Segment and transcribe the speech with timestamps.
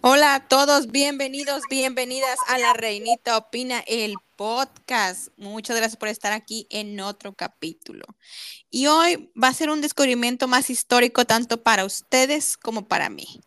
[0.00, 5.30] Hola a todos, bienvenidos, bienvenidas a La Reinita Opina, el podcast.
[5.36, 8.04] Muchas gracias por estar aquí en otro capítulo.
[8.70, 13.40] Y hoy va a ser un descubrimiento más histórico tanto para ustedes como para mí.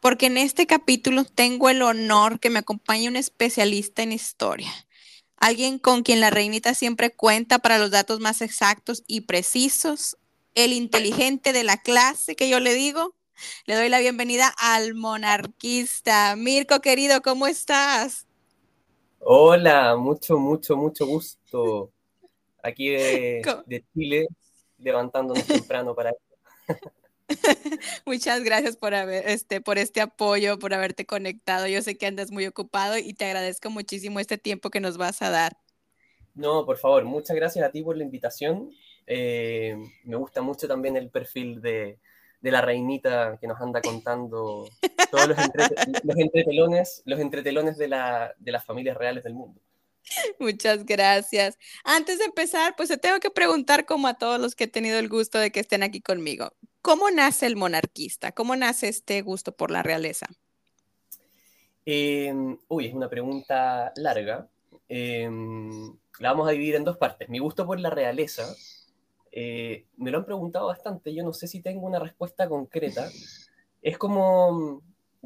[0.00, 4.72] Porque en este capítulo tengo el honor que me acompañe un especialista en historia.
[5.36, 10.16] Alguien con quien la reinita siempre cuenta para los datos más exactos y precisos.
[10.54, 13.14] El inteligente de la clase que yo le digo,
[13.66, 16.36] le doy la bienvenida al monarquista.
[16.36, 18.26] Mirko, querido, ¿cómo estás?
[19.18, 21.92] Hola, mucho, mucho, mucho gusto.
[22.62, 23.42] Aquí de,
[23.94, 24.26] Chile,
[24.78, 26.80] levantándonos temprano para esto.
[28.06, 31.66] Muchas gracias por haber, este, por este apoyo, por haberte conectado.
[31.66, 35.22] Yo sé que andas muy ocupado y te agradezco muchísimo este tiempo que nos vas
[35.22, 35.56] a dar.
[36.34, 38.70] No, por favor, muchas gracias a ti por la invitación.
[39.06, 41.98] Eh, me gusta mucho también el perfil de,
[42.42, 44.68] de la reinita que nos anda contando
[45.10, 45.38] todos los,
[46.18, 49.60] entretelones, los entretelones de, la, de las familias reales del mundo.
[50.40, 51.56] Muchas gracias.
[51.84, 54.98] Antes de empezar, pues te tengo que preguntar, como a todos los que he tenido
[54.98, 58.32] el gusto de que estén aquí conmigo, ¿cómo nace el monarquista?
[58.32, 60.26] ¿Cómo nace este gusto por la realeza?
[61.86, 64.48] Em, uy, es una pregunta larga.
[64.88, 67.28] Em, la vamos a dividir en dos partes.
[67.28, 68.52] Mi gusto por la realeza
[69.32, 73.08] eh, me lo han preguntado bastante, yo no sé si tengo una respuesta concreta.
[73.80, 74.82] Es como,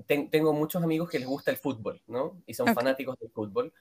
[0.06, 2.40] tengo muchos amigos que les gusta el fútbol, ¿no?
[2.46, 3.72] Y son fanáticos del fútbol,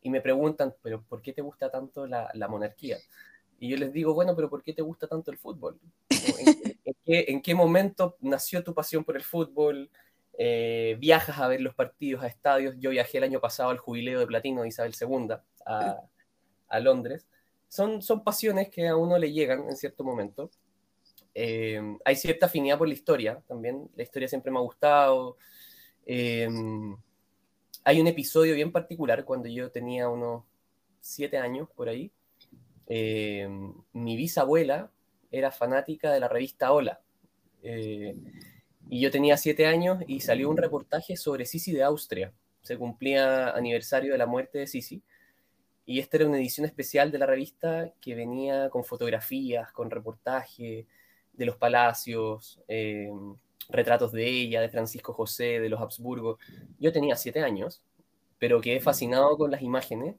[0.00, 2.98] y me preguntan, pero ¿por qué te gusta tanto la, monarquía?
[3.58, 5.78] Y yo les digo, bueno, pero ¿por qué te gusta tanto el fútbol?
[7.04, 9.90] ¿En, qué, momento nació tu pasión por el fútbol?
[10.38, 12.76] Eh, viajas a ver los partidos a estadios.
[12.78, 16.00] Yo viajé el año pasado al jubileo de platino de Isabel II a,
[16.68, 17.28] a Londres
[17.72, 20.50] son, son pasiones que a uno le llegan en cierto momento.
[21.34, 23.88] Eh, hay cierta afinidad por la historia también.
[23.96, 25.38] La historia siempre me ha gustado.
[26.04, 26.46] Eh,
[27.82, 30.44] hay un episodio bien particular cuando yo tenía unos
[31.00, 32.12] siete años por ahí.
[32.88, 33.48] Eh,
[33.94, 34.90] mi bisabuela
[35.30, 37.00] era fanática de la revista Hola.
[37.62, 42.34] y yo tenía siete años y salió un reportaje sobre Sisi de Austria.
[42.60, 45.02] Se cumplía aniversario de la muerte de Sisi.
[45.84, 50.86] Y esta era una edición especial de la revista que venía con fotografías, con reportaje
[51.32, 53.10] de los palacios, eh,
[53.68, 56.38] retratos de ella, de Francisco José, de los Habsburgo.
[56.78, 57.82] Yo tenía siete años,
[58.38, 60.16] pero quedé fascinado con las imágenes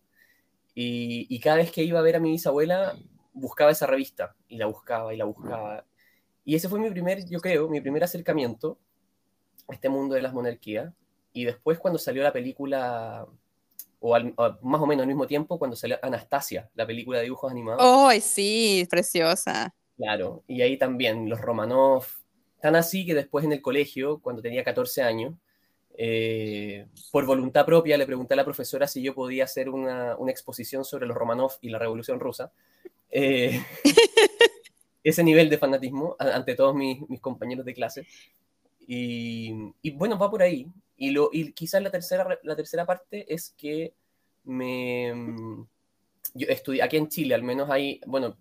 [0.76, 2.98] y, y, cada vez que iba a ver a mi bisabuela
[3.34, 5.86] buscaba esa revista y la buscaba y la buscaba.
[6.46, 8.78] Y ese fue mi primer, yo creo, mi primer acercamiento
[9.68, 10.94] a este mundo de las monarquías.
[11.32, 13.28] Y después cuando salió la película
[14.06, 17.82] o, más o menos al mismo tiempo cuando salió Anastasia, la película de dibujos animados.
[17.84, 18.86] ¡Oh, sí!
[18.90, 19.74] Preciosa.
[19.96, 22.06] Claro, y ahí también los Romanov,
[22.60, 25.36] tan así que después en el colegio, cuando tenía 14 años,
[25.96, 30.32] eh, por voluntad propia le pregunté a la profesora si yo podía hacer una, una
[30.32, 32.52] exposición sobre los Romanov y la Revolución Rusa.
[33.10, 33.64] Eh,
[35.04, 38.08] ese nivel de fanatismo ante todos mis, mis compañeros de clase.
[38.86, 40.68] Y, y, bueno, va por ahí.
[40.98, 43.94] Y, lo, y quizás la tercera, la tercera parte es que
[44.44, 45.14] me...
[45.14, 45.68] Mm,
[46.36, 48.38] yo estudié, aquí en Chile al menos hay, bueno,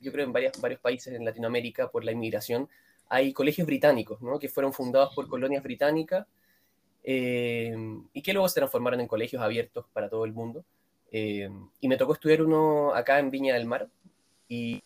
[0.00, 2.68] yo creo en varios, varios países en Latinoamérica por la inmigración,
[3.08, 4.38] hay colegios británicos, ¿no?
[4.38, 6.26] Que fueron fundados por colonias británicas
[7.02, 7.74] eh,
[8.12, 10.64] y que luego se transformaron en colegios abiertos para todo el mundo.
[11.12, 13.88] Eh, y me tocó estudiar uno acá en Viña del Mar
[14.48, 14.82] y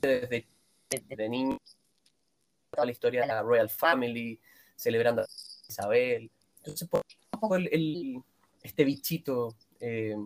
[0.00, 0.46] desde,
[0.88, 1.58] desde niño
[2.70, 4.40] toda la historia de la Royal Family,
[4.74, 5.26] celebrando
[5.68, 6.30] Isabel.
[6.58, 8.22] Entonces, por el,
[8.62, 10.16] este bichito eh,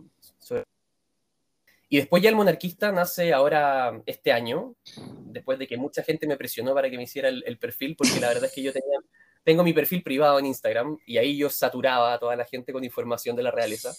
[1.89, 4.75] Y después ya el monarquista nace ahora este año,
[5.27, 8.29] después de que mucha gente me presionó para que me hiciera el, perfil, porque la
[8.29, 8.99] verdad es que yo tenía,
[9.45, 12.85] tengo mi perfil privado en Instagram y ahí yo saturaba a toda la gente con
[12.85, 13.93] información de la realeza.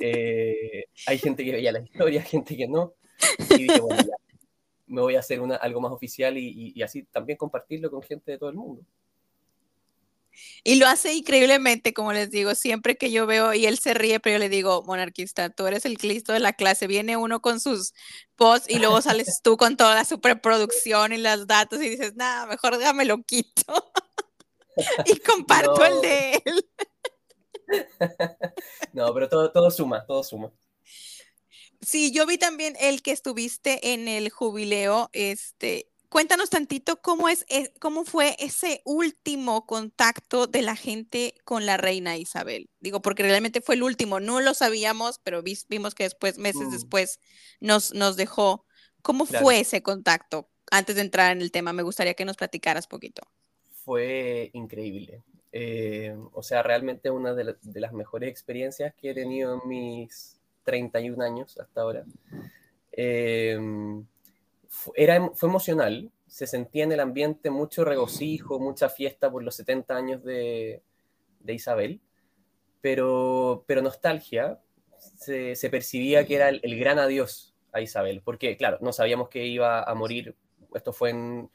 [0.00, 2.94] Eh, hay gente que veía la historia, gente que no.
[3.50, 4.16] Y dije, bueno, ya,
[4.88, 8.38] me voy a hacer una, algo más oficial y, así también compartirlo con gente de
[8.38, 8.82] todo el mundo.
[10.64, 14.20] Y lo hace increíblemente, como les digo, siempre que yo veo y él se ríe,
[14.20, 16.86] pero yo le digo, monarquista, tú eres el Cristo de la clase.
[16.86, 17.94] Viene uno con sus
[18.36, 22.46] posts y luego sales tú con toda la superproducción y los datos y dices, nada,
[22.46, 23.92] mejor déjame lo quito.
[25.06, 26.68] y comparto el de él.
[28.92, 30.52] no, pero todo, todo suma, todo suma.
[31.80, 37.44] Sí, yo vi también el que estuviste en el jubileo, este, cuéntanos tantito cómo es,
[37.48, 42.70] eh, cómo fue ese último contacto de la gente con la reina Isabel.
[42.80, 46.70] Digo, porque realmente fue el último, no lo sabíamos, pero vimos que después, meses mm.
[46.70, 47.20] después,
[47.60, 48.64] nos, nos dejó.
[49.02, 50.50] ¿Cómo fue ese contacto?
[50.70, 53.22] Antes de entrar en el tema, me gustaría que nos platicaras poquito.
[53.84, 55.22] Fue increíble.
[55.52, 61.24] Eh, o sea, realmente una de, las mejores experiencias que he tenido en mis 31
[61.24, 62.04] años hasta ahora.
[62.92, 63.58] Eh,
[64.94, 69.96] era, fue emocional, se sentía en el ambiente mucho regocijo, mucha fiesta por los 70
[69.96, 70.82] años de,
[71.46, 72.00] Isabel,
[72.80, 74.60] pero, pero nostalgia,
[74.98, 79.82] se, percibía que era el, gran adiós a Isabel, porque claro, no sabíamos que iba
[79.82, 80.36] a morir,
[80.74, 81.50] esto fue en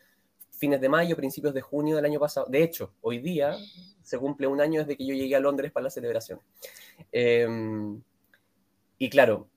[0.49, 3.55] fines de mayo, principios de junio del año pasado, de hecho, hoy día
[4.01, 6.39] se cumple un año desde que yo llegué a Londres para la celebración.
[7.11, 8.01] Em,
[8.97, 9.49] y claro,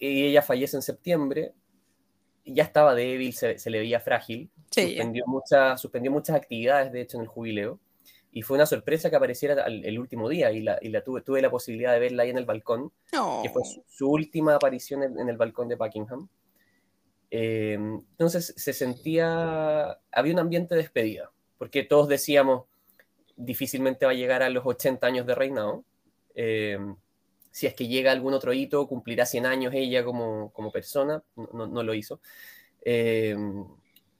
[0.00, 1.54] ella fallece en septiembre,
[2.52, 5.24] ya estaba débil, se, le veía frágil, suspendió,
[5.76, 7.78] suspendió muchas actividades, de hecho, en el jubileo,
[8.30, 11.92] y fue una sorpresa que apareciera el, último día, y, la, tuve, tuve, la posibilidad
[11.92, 15.76] de verla ahí en el balcón, que fue su, última aparición en, el balcón de
[15.76, 16.28] Buckingham.
[17.30, 22.64] Em, entonces se sentía, había un ambiente de despedida, porque todos decíamos,
[23.36, 25.84] difícilmente va a llegar a los 80 años de reinado.
[26.34, 26.78] Eh,
[27.50, 31.22] si es que llega algún otro hito, cumplirá 100 años ella como, como persona,
[31.52, 32.20] no, no, lo hizo.
[32.82, 33.36] Eh,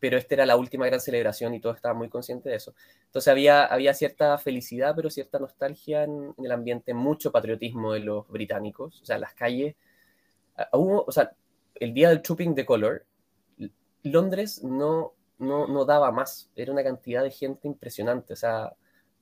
[0.00, 2.74] pero esta era la última gran celebración y todos estaban muy conscientes de eso.
[3.06, 8.28] Entonces había, había cierta felicidad, pero cierta nostalgia en, el ambiente, mucho patriotismo de los
[8.28, 9.00] británicos.
[9.02, 9.74] O sea, las calles,
[10.56, 11.32] ah, hubo, o sea,
[11.74, 13.06] el día del Trooping the Color,
[14.04, 18.32] Londres no, no, no daba más, era una cantidad de gente impresionante.
[18.34, 18.72] O sea,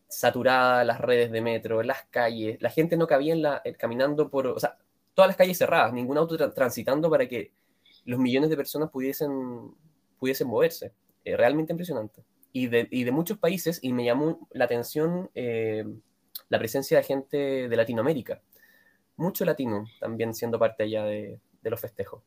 [0.09, 4.31] saturada las redes de metro, las calles, la gente no cabía en la, eh, caminando
[4.31, 4.79] por, o sea,
[5.15, 7.53] todas las calles cerradas, ningún auto transitando para que
[8.05, 9.75] los millones de personas pudiesen,
[10.19, 10.93] pudiesen moverse.
[11.27, 12.23] Eh, realmente impresionante.
[12.53, 15.85] Y de, y de, muchos países, y me llamó la atención eh,
[16.49, 18.41] la presencia de gente de Latinoamérica.
[19.17, 22.23] Mucho latino también siendo parte allá de, de los festejos.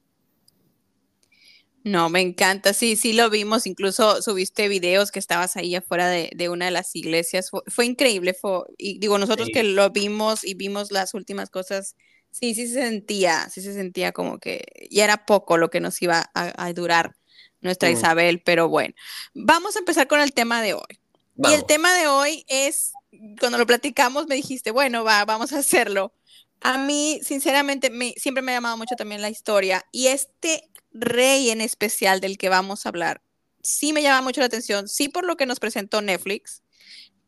[1.84, 6.50] No, me encanta, sí, sí lo vimos, incluso subiste videos que estabas ahí afuera de,
[6.50, 10.92] una de las iglesias, fue, increíble, fue, y digo, nosotros que lo vimos y vimos
[10.92, 11.96] las últimas cosas,
[12.32, 16.02] sí, sí se sentía, sí se sentía como que ya era poco lo que nos
[16.02, 17.16] iba a, durar
[17.62, 18.94] nuestra Isabel, pero bueno,
[19.34, 21.00] vamos a empezar con el tema de hoy.
[21.38, 22.92] Y el tema de hoy es,
[23.40, 26.14] cuando lo platicamos me dijiste, bueno, va, vamos a hacerlo.
[26.62, 31.50] A mí, sinceramente, me, siempre me ha llamado mucho también la historia y este rey
[31.50, 33.22] en especial del que vamos a hablar,
[33.62, 36.64] sí me llama mucho la atención, sí por lo que nos presentó Netflix,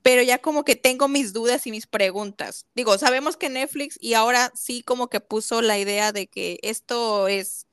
[0.01, 2.66] pero ya como que tengo mis dudas y mis preguntas.
[2.74, 7.27] Digo, sabemos que Netflix y ahora sí como que puso la idea de que esto
[7.27, 7.68] es,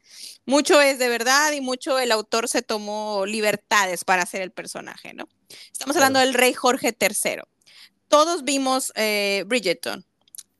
[0.44, 5.14] mucho es de verdad y mucho el autor se tomó libertades para hacer el personaje,
[5.14, 5.28] ¿no?
[5.72, 7.42] Estamos hablando del rey Jorge III.
[8.08, 10.04] Todos vimos eh, Bridgerton,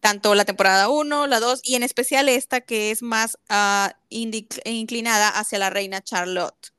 [0.01, 5.29] tanto la temporada 1, la 2 y en especial esta que es más uh, inclinada
[5.29, 6.73] hacia la reina Charlotte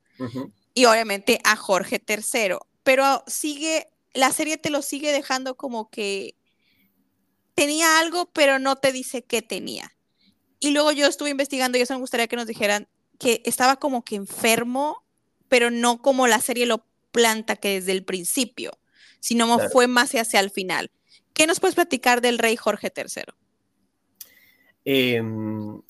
[0.73, 2.57] y obviamente a Jorge III.
[2.83, 6.35] Pero sigue, la serie te lo sigue dejando como que
[7.55, 9.91] tenía algo, pero no te dice qué tenía.
[10.59, 12.87] Y luego yo estuve investigando y eso me gustaría que nos dijeran
[13.17, 15.03] que estaba como que enfermo,
[15.47, 18.71] pero no como la serie lo planta que desde el principio,
[19.19, 20.91] sino fue más hacia el final.
[21.39, 23.23] ¿Qué nos puedes platicar del rey Jorge III?
[24.83, 25.81] Em,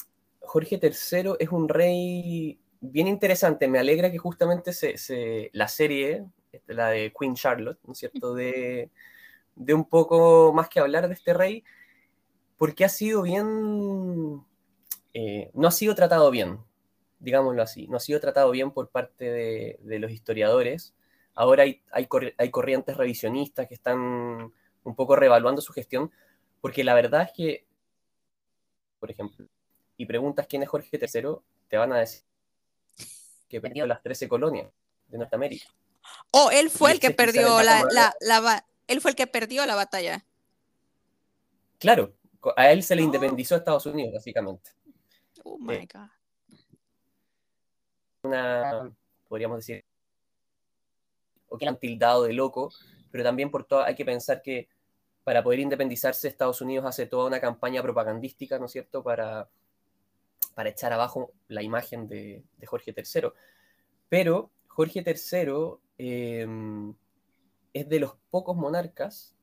[0.42, 3.68] Jorge III es un rey bien interesante.
[3.68, 8.36] Me alegra que justamente se, la serie, este, la de Queen Charlotte, ¿no es cierto?,
[8.36, 8.92] de,
[9.56, 11.64] de un poco más que hablar de este rey,
[12.56, 14.46] porque ha sido bien,
[15.16, 16.60] eh, no ha sido tratado bien,
[17.18, 20.94] digámoslo así, no ha sido tratado bien por parte de, los historiadores.
[21.34, 24.54] Ahora hay, hay, hay, corrientes revisionistas que están
[24.84, 26.12] un poco revaluando su gestión,
[26.62, 27.66] porque la verdad es que,
[29.00, 29.48] por ejemplo,
[29.98, 31.36] y preguntas quién es Jorge III,
[31.68, 32.24] te van a decir
[33.50, 34.72] que perdió las 13 colonias
[35.08, 35.66] de Norteamérica.
[36.32, 37.86] Oh, él fue el que perdió la,
[38.22, 40.26] la, él fue el que perdió la batalla.
[41.80, 42.14] Claro,
[42.56, 43.06] a él se le oh.
[43.06, 44.72] independizó Estados Unidos, básicamente.
[45.44, 46.10] Oh my eh, God.
[48.24, 48.92] Una,
[49.28, 49.84] podríamos decir,
[51.48, 52.72] o que han tildado de loco,
[53.12, 54.70] pero también por todo, hay que pensar que
[55.24, 59.50] para poder independizarse, Estados Unidos hace toda una campaña propagandística, ¿no es cierto?, para,
[60.56, 63.30] para echar abajo la imagen de, Jorge III.
[64.10, 65.52] Pero Jorge III
[65.98, 66.94] em,
[67.74, 69.36] es de los pocos monarcas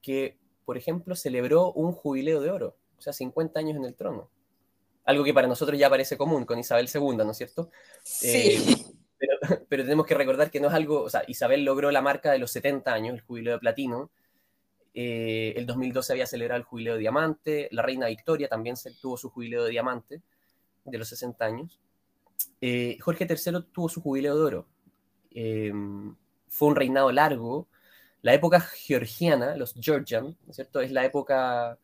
[0.00, 4.30] que, por ejemplo, celebró un jubileo de oro, o sea, 50 años en el trono.
[5.04, 7.70] Algo que para nosotros ya parece común con Isabel II, ¿no es cierto?
[8.04, 8.28] Sí.
[8.28, 8.99] Eh,
[9.68, 12.38] pero, tenemos que recordar que no es algo, o sea, Isabel logró la marca de
[12.38, 14.10] los 70 años, el jubileo de platino,
[14.92, 19.30] eh, el 2012 había celebrado el jubileo de diamante, la reina Victoria también tuvo su
[19.30, 20.22] jubileo de diamante
[20.84, 21.80] de los 60 años.
[22.60, 24.66] Eh, Jorge III tuvo su jubileo de oro.
[25.30, 25.72] Eh,
[26.48, 27.68] fue un reinado largo,
[28.22, 30.80] La época georgiana, los Georgian, cierto?
[30.80, 31.78] Es la época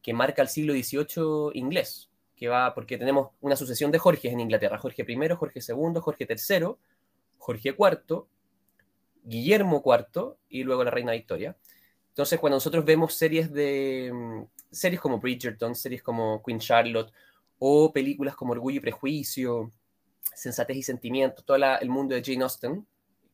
[0.00, 4.40] que marca el siglo XVIII inglés, que va porque tenemos una sucesión de Jorges en
[4.40, 6.76] Inglaterra, Jorge I, Jorge II, Jorge III,
[7.44, 8.24] Jorge IV,
[9.22, 11.54] Guillermo IV y luego la reina Victoria.
[12.08, 17.12] Entonces, cuando nosotros vemos series de mm, series como Bridgerton, series como Queen Charlotte
[17.58, 19.70] o películas como Orgullo y Prejuicio,
[20.34, 22.86] Sensatez y Sentimiento, todo el mundo de Jane Austen,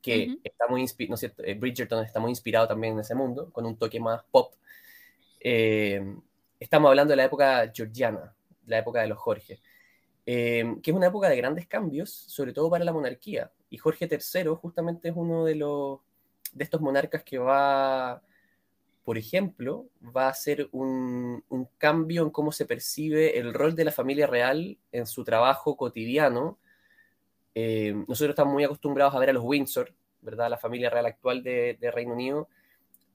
[0.02, 3.64] que está muy inspirado, ¿no eh, Bridgerton está muy inspirado también en ese mundo, con
[3.64, 4.54] un toque más pop.
[5.38, 6.16] Eh,
[6.58, 8.34] estamos hablando de la época georgiana,
[8.66, 9.60] la época de los Jorge,
[10.26, 13.52] eh, que es una época de grandes cambios, sobre todo para la monarquía.
[13.70, 16.00] Y Jorge III justamente es uno de, los,
[16.52, 18.20] de estos monarcas que va,
[19.04, 23.84] por ejemplo, va a hacer un, un cambio en cómo se percibe el rol de
[23.84, 26.58] la familia real en su trabajo cotidiano.
[27.54, 30.50] Eh, nosotros estamos muy acostumbrados a ver a los Windsor, ¿verdad?
[30.50, 32.48] La familia real actual de, de Reino Unido,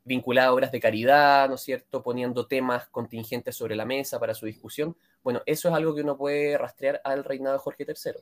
[0.05, 2.01] vinculada a obras de caridad, ¿no es cierto?
[2.01, 4.95] Poniendo temas contingentes sobre la mesa para su discusión.
[5.21, 8.21] Bueno, eso es algo que uno puede rastrear al reinado de Jorge III.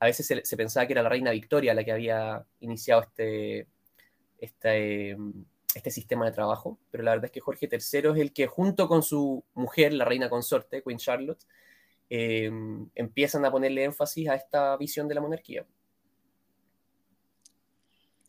[0.00, 3.66] A veces se, pensaba que era la reina Victoria la que había iniciado este,
[4.38, 5.16] este,
[5.74, 8.88] este, sistema de trabajo, pero la verdad es que Jorge III es el que junto
[8.88, 11.44] con su mujer, la reina consorte, Queen Charlotte,
[12.10, 12.50] eh,
[12.94, 15.66] empiezan a ponerle énfasis a esta visión de la monarquía.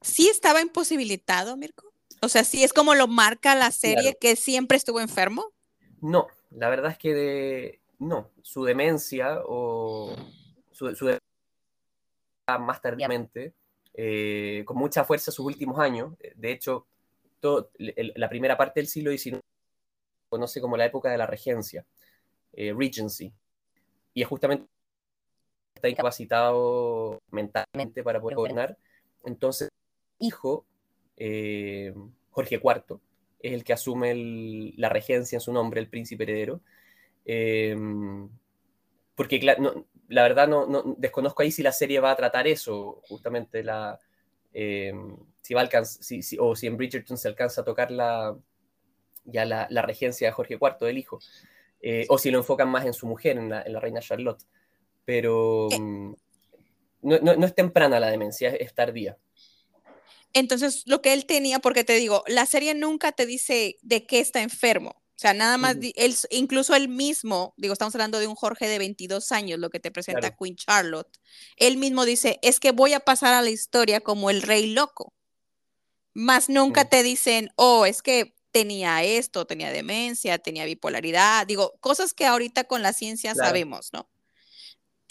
[0.02, 1.94] ¿Sí estaba imposibilitado, Mirko?
[2.22, 5.54] O sea, sí es como lo marca la serie que siempre estuvo enfermo.
[6.02, 10.16] No, la verdad es que de, no, su demencia o
[10.72, 11.20] su, demencia
[12.58, 13.54] más tardíamente,
[13.94, 16.14] eh, con mucha fuerza sus últimos años.
[16.36, 16.88] De hecho,
[17.78, 21.86] la primera parte del siglo XIX se conoce como la época de la regencia,
[22.54, 23.34] eh, Regency,
[24.14, 24.68] y es justamente
[25.76, 28.78] está incapacitado mentalmente para poder gobernar.
[29.24, 29.70] Entonces,
[30.20, 30.66] hijo
[31.16, 31.94] eh,
[32.32, 33.00] Jorge IV,
[33.40, 36.62] es el que asume la regencia en su nombre, el príncipe heredero.
[37.26, 38.30] Em,
[39.16, 39.40] porque
[40.10, 43.98] la verdad no, desconozco ahí si la serie va a tratar eso, justamente la,
[44.54, 45.70] em, si va a
[46.40, 48.36] o si en Bridgerton se alcanza a tocar la,
[49.26, 51.20] ya la, regencia de Jorge IV, del hijo,
[51.82, 54.44] eh, o si lo enfocan más en su mujer, en la, reina Charlotte.
[55.06, 55.80] Pero eh.
[55.80, 56.16] mm,
[57.02, 59.18] no, es temprana la demencia, es tardía.
[60.34, 64.20] Entonces, lo que él tenía, porque te digo, la serie nunca te dice de qué
[64.20, 64.99] está enfermo.
[65.20, 68.80] O sea, nada más, él, incluso él mismo, digo, estamos hablando de un Jorge de
[68.80, 71.20] 22 años, lo que te presenta Queen Charlotte.
[71.58, 75.12] Él mismo dice, es que voy a pasar a la historia como el rey loco.
[76.14, 82.14] Más nunca te dicen, oh, es que tenía esto, tenía demencia, tenía bipolaridad, digo, cosas
[82.14, 84.10] que ahorita con la ciencia sabemos, ¿no?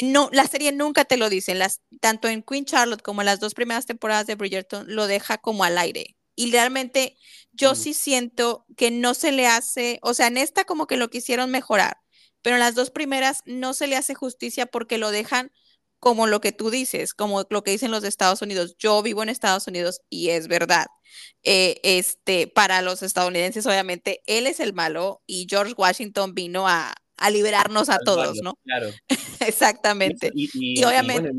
[0.01, 3.41] no, la serie nunca te lo dicen, las, tanto en Queen Charlotte como en las
[3.41, 6.17] dos primeras temporadas de Bridgerton lo deja como al aire.
[6.39, 7.17] Y realmente
[7.51, 11.11] yo sí siento que no se le hace, o sea, en esta como que lo
[11.11, 11.97] quisieron mejorar,
[12.43, 15.51] pero en las dos primeras no se le hace justicia porque lo dejan
[15.99, 18.77] como lo que tú dices, como lo que dicen los de Estados Unidos.
[18.79, 20.87] Yo vivo en Estados Unidos y es verdad.
[21.43, 26.95] Eh, este, para los estadounidenses, obviamente, él es el malo y George Washington vino a,
[27.17, 28.55] a liberarnos a todos, ¿no?
[28.63, 28.91] Claro.
[29.41, 30.31] Exactamente.
[30.35, 31.33] Y, obviamente...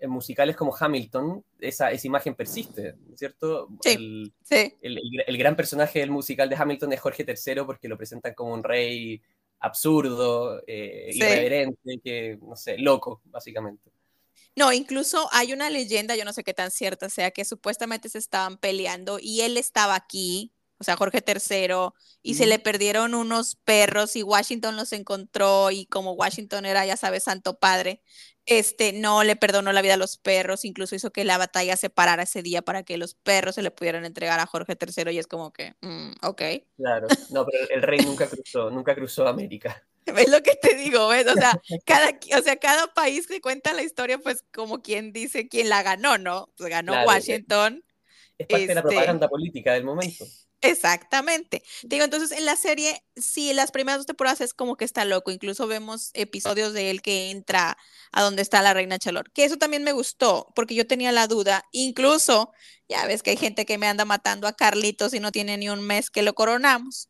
[0.00, 3.68] en, musicales como Hamilton, esa, esa imagen persiste, ¿cierto?
[3.82, 4.32] Sí,
[4.80, 8.54] el, el, gran personaje del musical de Hamilton es Jorge III porque lo presentan como
[8.54, 9.20] un rey
[9.60, 13.90] absurdo, eh, irreverente, que, no sé, loco, básicamente.
[14.56, 18.18] No, incluso hay una leyenda, yo no sé qué tan cierta sea, que supuestamente se
[18.18, 21.92] estaban peleando y él estaba aquí o sea, Jorge III,
[22.22, 26.96] y se le perdieron unos perros y Washington los encontró y como Washington era, ya
[26.96, 28.02] sabes, santo padre,
[28.50, 31.88] este, no le perdonó la vida a los perros, incluso hizo que la batalla se
[31.88, 35.18] parara ese día para que los perros se le pudieran entregar a Jorge III y
[35.18, 36.42] es como que, mm, ok.
[36.76, 39.84] Claro, no, pero el rey nunca cruzó, nunca cruzó América.
[40.14, 41.06] ¿Ves lo que te digo?
[41.08, 41.28] ¿ves?
[41.28, 45.48] O sea, cada, o sea, cada país que cuenta la historia, pues como quien dice
[45.48, 46.48] quién la ganó, ¿no?
[46.56, 47.84] Pues ganó Washington.
[48.36, 50.24] Es parte de la este propaganda política del momento.
[50.62, 51.62] Exactamente.
[51.82, 55.30] Digo, entonces en la serie, sí, las primeras dos temporadas es como que está loco.
[55.30, 57.78] Incluso vemos episodios de él que entra
[58.12, 59.30] a donde está la reina Chalor.
[59.32, 61.64] Que eso también me gustó, porque yo tenía la duda.
[61.72, 62.52] Incluso,
[62.88, 65.70] ya ves que hay gente que me anda matando a Carlitos y no tiene ni
[65.70, 67.08] un mes que lo coronamos.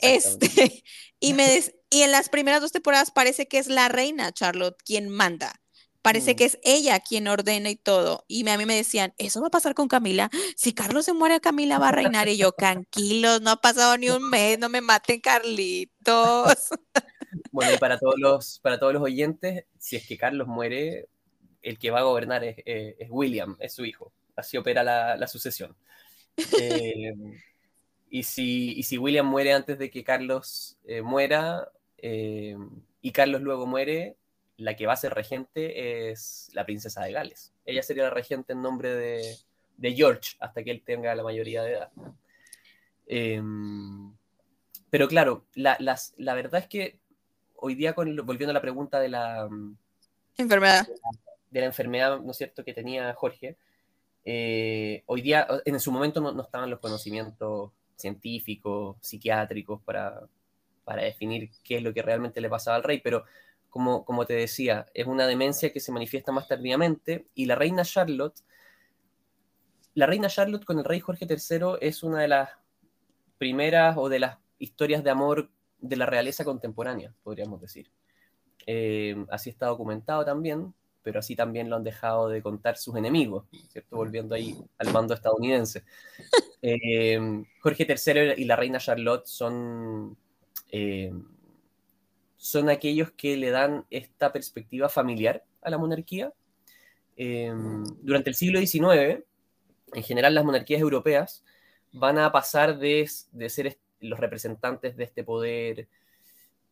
[0.00, 0.84] Este,
[1.20, 5.08] y, me y en las primeras dos temporadas parece que es la reina Charlotte quien
[5.08, 5.60] manda.
[6.02, 6.36] Parece mm.
[6.36, 8.24] que es ella quien ordena y todo.
[8.28, 10.30] Y a mí me decían, ¿eso va a pasar con Camila?
[10.56, 12.28] Si Carlos se muere, Camila va a reinar.
[12.28, 16.68] Y yo, tranquilos, no ha pasado ni un mes, no me maten, Carlitos.
[17.52, 21.08] Bueno, y para todos los, para todos los oyentes, si es que Carlos muere,
[21.62, 22.56] el que va a gobernar es,
[23.08, 24.12] William, es su hijo.
[24.36, 25.76] Así opera la, sucesión.
[26.58, 27.12] Eh,
[28.08, 32.56] y, si, si William muere antes de que Carlos eh, muera eh,
[33.00, 34.16] y Carlos luego muere,
[34.60, 37.52] la que va a ser regente es la princesa de Gales.
[37.64, 39.36] Ella sería la regente en nombre de,
[39.78, 41.90] de George hasta que él tenga la mayoría de edad.
[43.06, 44.14] Em,
[44.90, 47.00] pero claro, la, la, verdad es que
[47.56, 49.48] hoy día, volviendo a la pregunta de la
[50.36, 50.86] enfermedad,
[51.50, 53.56] de la, enfermedad, ¿no es cierto?, que tenía Jorge,
[54.24, 60.20] eh, hoy día, en su momento no, estaban los conocimientos científicos, psiquiátricos para,
[60.84, 63.24] para, definir qué es lo que realmente le pasaba al rey, pero
[63.70, 67.84] como, como te decía, es una demencia que se manifiesta más tardíamente y la reina
[67.84, 68.40] Charlotte,
[69.94, 72.50] la reina Charlotte con el rey Jorge III es una de las
[73.38, 75.50] primeras o de las historias de amor
[75.80, 77.90] de la realeza contemporánea, podríamos decir.
[78.66, 83.46] Eh, así está documentado también, pero así también lo han dejado de contar sus enemigos,
[83.68, 83.96] ¿cierto?
[83.96, 85.84] Volviendo ahí al mando estadounidense.
[86.62, 87.18] Eh,
[87.62, 90.14] Jorge III y la reina Charlotte son,
[90.70, 91.10] eh,
[92.40, 96.32] son aquellos que le dan esta perspectiva familiar a la monarquía.
[97.16, 99.22] durante el siglo XIX,
[99.92, 101.44] en general las monarquías europeas
[101.92, 105.88] van a pasar de, de ser los representantes de este poder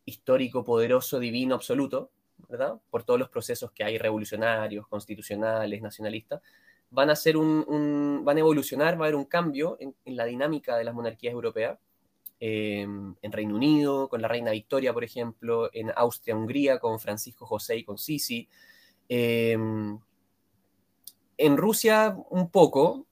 [0.07, 2.11] histórico, poderoso, divino, absoluto,
[2.49, 2.81] ¿verdad?
[2.89, 6.41] Por todos los procesos que hay revolucionarios, constitucionales, nacionalistas,
[6.89, 10.79] van a ser un, van a evolucionar, va a haber un cambio en, la dinámica
[10.79, 11.79] de las monarquías europeas.
[12.41, 17.79] Em, en Reino Unido, con la reina Victoria, por ejemplo, en Austria-Hungría, con Francisco José
[17.79, 18.49] y con Sisi.
[19.09, 19.99] Em,
[21.37, 23.07] en Rusia un poco,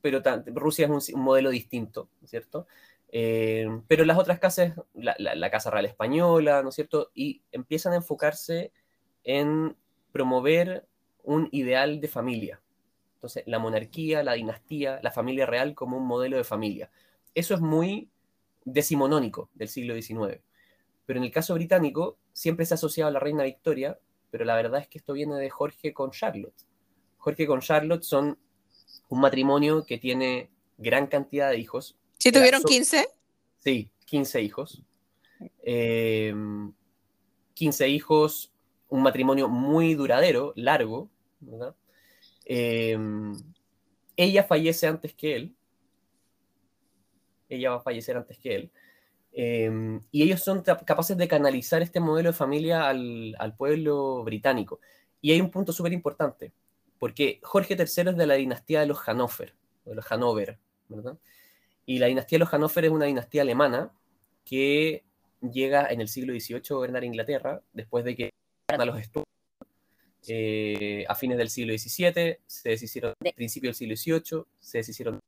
[0.00, 2.66] pero Rusia es un, modelo distinto, ¿cierto?
[3.12, 7.10] Eh, pero las otras casas, la, Casa Real Española, ¿no es cierto?
[7.12, 8.72] Y empiezan a enfocarse
[9.24, 9.76] en
[10.12, 10.86] promover
[11.24, 12.60] un ideal de familia.
[13.14, 16.90] Entonces, la monarquía, la dinastía, la familia real como un modelo de familia.
[17.34, 18.08] Eso es muy
[18.72, 20.40] decimonónico del siglo XIX.
[21.06, 23.98] Pero en el caso británico, siempre se ha asociado a la reina Victoria,
[24.30, 26.66] pero la verdad es que esto viene de Jorge con Charlotte.
[27.18, 28.38] Jorge con Charlotte son
[29.08, 33.08] un matrimonio que tiene gran cantidad de hijos, ¿Sí tuvieron 15?
[33.64, 34.82] Sí, 15 hijos.
[35.64, 36.34] 15 eh,
[37.88, 38.52] hijos,
[38.90, 41.08] un matrimonio muy duradero, largo,
[41.40, 41.74] ¿verdad?
[42.44, 42.98] Eh,
[44.16, 45.56] ella fallece antes que él.
[47.50, 48.70] Ella va a fallecer antes que él.
[49.32, 54.80] Eh, y ellos son capaces de canalizar este modelo de familia al, al pueblo británico.
[55.20, 56.52] Y hay un punto súper importante,
[56.98, 60.58] porque Jorge III es de la dinastía de los Hannover, de los Hanover,
[60.88, 61.18] ¿verdad?
[61.84, 63.92] Y la dinastía de los Hannover es una dinastía alemana
[64.44, 65.04] que
[65.40, 68.30] llega en el siglo XVIII a gobernar Inglaterra, después de que
[68.68, 69.26] a los estudios
[70.28, 75.20] eh, a fines del siglo XVII, se deshicieron a principios del siglo XVIII, se deshicieron.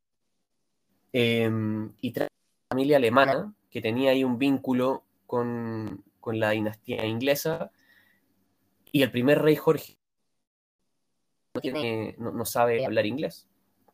[1.13, 7.05] Em, y trae una familia alemana que tenía ahí un vínculo con, con la dinastía
[7.05, 7.71] inglesa.
[8.91, 9.97] Y el primer rey Jorge
[12.19, 13.47] no, no, sabe hablar inglés.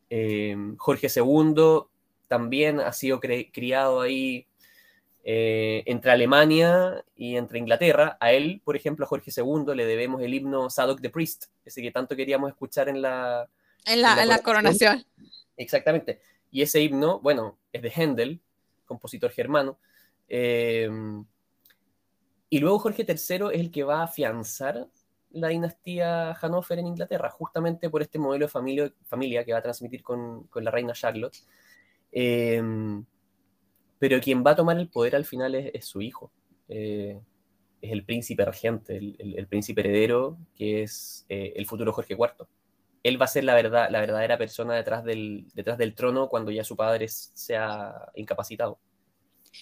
[0.09, 1.83] Em, Jorge II
[2.27, 4.47] también ha sido criado ahí
[5.23, 8.17] eh, entre Alemania y entre Inglaterra.
[8.19, 11.81] A él, por ejemplo, a Jorge II, le debemos el himno Sadok the Priest, ese
[11.81, 13.49] que tanto queríamos escuchar en la,
[13.85, 15.05] en la, coronación.
[15.57, 16.21] Exactamente.
[16.51, 18.41] Y ese himno, bueno, es de Händel,
[18.85, 19.79] compositor germano.
[20.27, 20.89] Eh,
[22.49, 23.15] y luego Jorge III
[23.53, 24.87] es el que va a afianzar
[25.31, 30.01] la dinastía Hannover en Inglaterra, justamente por este modelo de familia, que va a transmitir
[30.01, 31.37] con, la reina Charlotte.
[32.11, 33.05] Em,
[33.99, 36.31] pero quien va a tomar el poder al final es, su hijo.
[36.67, 37.19] Eh,
[37.81, 42.47] es el príncipe regente, el, príncipe heredero, que es eh, el futuro Jorge IV.
[43.03, 46.51] Él va a ser la, verdad, la verdadera persona detrás del, detrás del trono cuando
[46.51, 48.79] ya su padre sea incapacitado.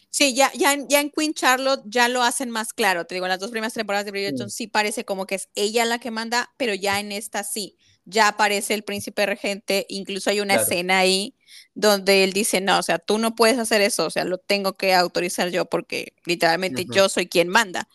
[0.10, 3.06] Sí, ya, ya, ya en Queen Charlotte ya lo hacen más claro.
[3.06, 5.86] Te digo, en las dos primeras temporadas de Bridgerton sí parece como que es ella
[5.86, 7.78] la que manda, pero ya en esta sí
[8.10, 11.36] ya aparece el príncipe regente, incluso hay una escena ahí
[11.74, 14.74] donde él dice, no, o sea, tú no puedes hacer eso, o sea, lo tengo
[14.74, 17.90] que autorizar yo porque literalmente yo soy quien manda.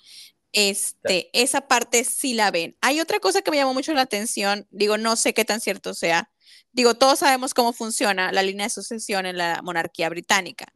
[0.52, 2.76] Este, esa parte sí la ven.
[2.80, 5.94] Hay otra cosa que me llamó mucho la atención, digo, no sé qué tan cierto
[5.94, 6.30] sea.
[6.72, 10.66] Digo, todos sabemos cómo funciona la línea de sucesión en la monarquía británica.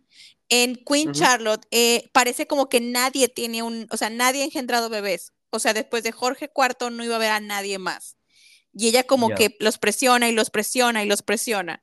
[0.48, 4.88] En Queen Charlotte eh, parece como que nadie tiene un, o sea, nadie ha engendrado
[4.88, 5.32] bebés.
[5.50, 8.16] O sea, después de Jorge IV no iba a haber a nadie más.
[8.72, 11.82] Y ella como que los presiona y los presiona y los presiona.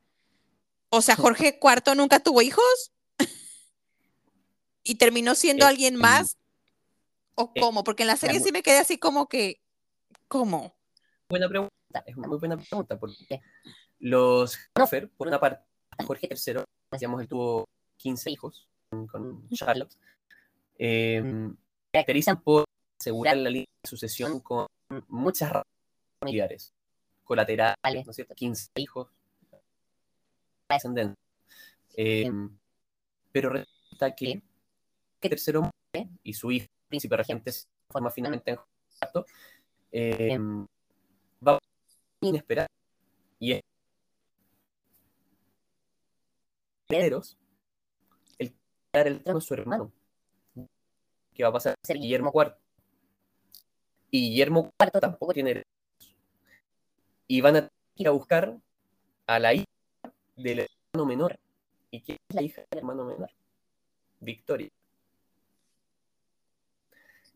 [0.90, 2.92] O sea, Jorge IV nunca tuvo hijos
[4.84, 6.38] y terminó siendo eh, alguien más.
[7.36, 7.84] ¿O eh, cómo?
[7.84, 9.62] Porque en la serie sí me quedé así como que,
[10.28, 10.76] ¿cómo?
[11.30, 13.42] Buena pregunta, es una muy buena pregunta, porque
[14.00, 15.64] los Hannover, por una parte,
[16.06, 17.66] Jorge III, decíamos, él tuvo
[17.98, 19.96] 15 hijos con, Charlotte,
[20.78, 21.52] eh,
[21.92, 22.66] caracterizan por
[23.00, 24.68] asegurar la línea de sucesión con
[25.08, 25.68] muchas ramas
[26.20, 26.74] familiares
[27.24, 28.36] colaterales, ¿no es cierto?
[28.36, 29.10] 15 hijos,
[30.70, 31.18] descendencia.
[31.96, 32.30] Eh,
[33.32, 34.44] pero resulta que el
[35.20, 38.60] tercero muere y su hijo, príncipe regente, se forma finalmente en
[39.00, 39.26] cuarto,
[39.92, 40.38] eh,
[41.46, 41.60] va a
[42.22, 42.68] inesperado
[43.40, 43.62] y es
[46.88, 47.36] herederos
[48.38, 48.54] el
[48.94, 49.92] dar el trono a su hermano
[51.34, 52.54] que va a pasar a ser Guillermo IV
[54.12, 55.64] y Guillermo IV tampoco tiene
[57.28, 58.56] y van a ir a buscar
[59.26, 59.66] a la hija
[60.36, 61.40] del hermano menor
[61.90, 63.32] ¿y quién es la hija del hermano menor?
[64.20, 64.70] Victoria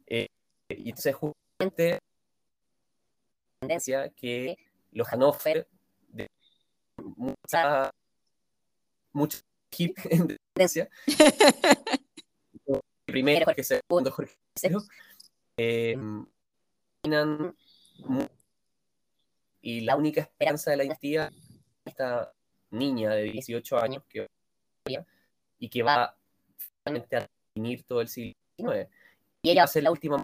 [0.08, 0.28] eh,
[0.70, 2.00] y entonces justamente
[3.60, 4.58] tendencia que
[4.92, 5.68] los Hannover
[6.10, 6.30] de
[6.98, 7.92] mucha
[9.14, 9.40] mucho
[9.78, 10.90] hip en tendencia.
[13.06, 14.84] Primero Jorge segundo Jorge tercero
[15.56, 15.98] eh,
[19.62, 21.32] y la única esperanza de la dinastía
[21.86, 22.34] esta
[22.72, 24.28] niña de 18 años que
[25.60, 26.16] y que va
[26.84, 28.90] finalmente a definir todo el siglo XIX
[29.42, 30.24] y ella va a ser la última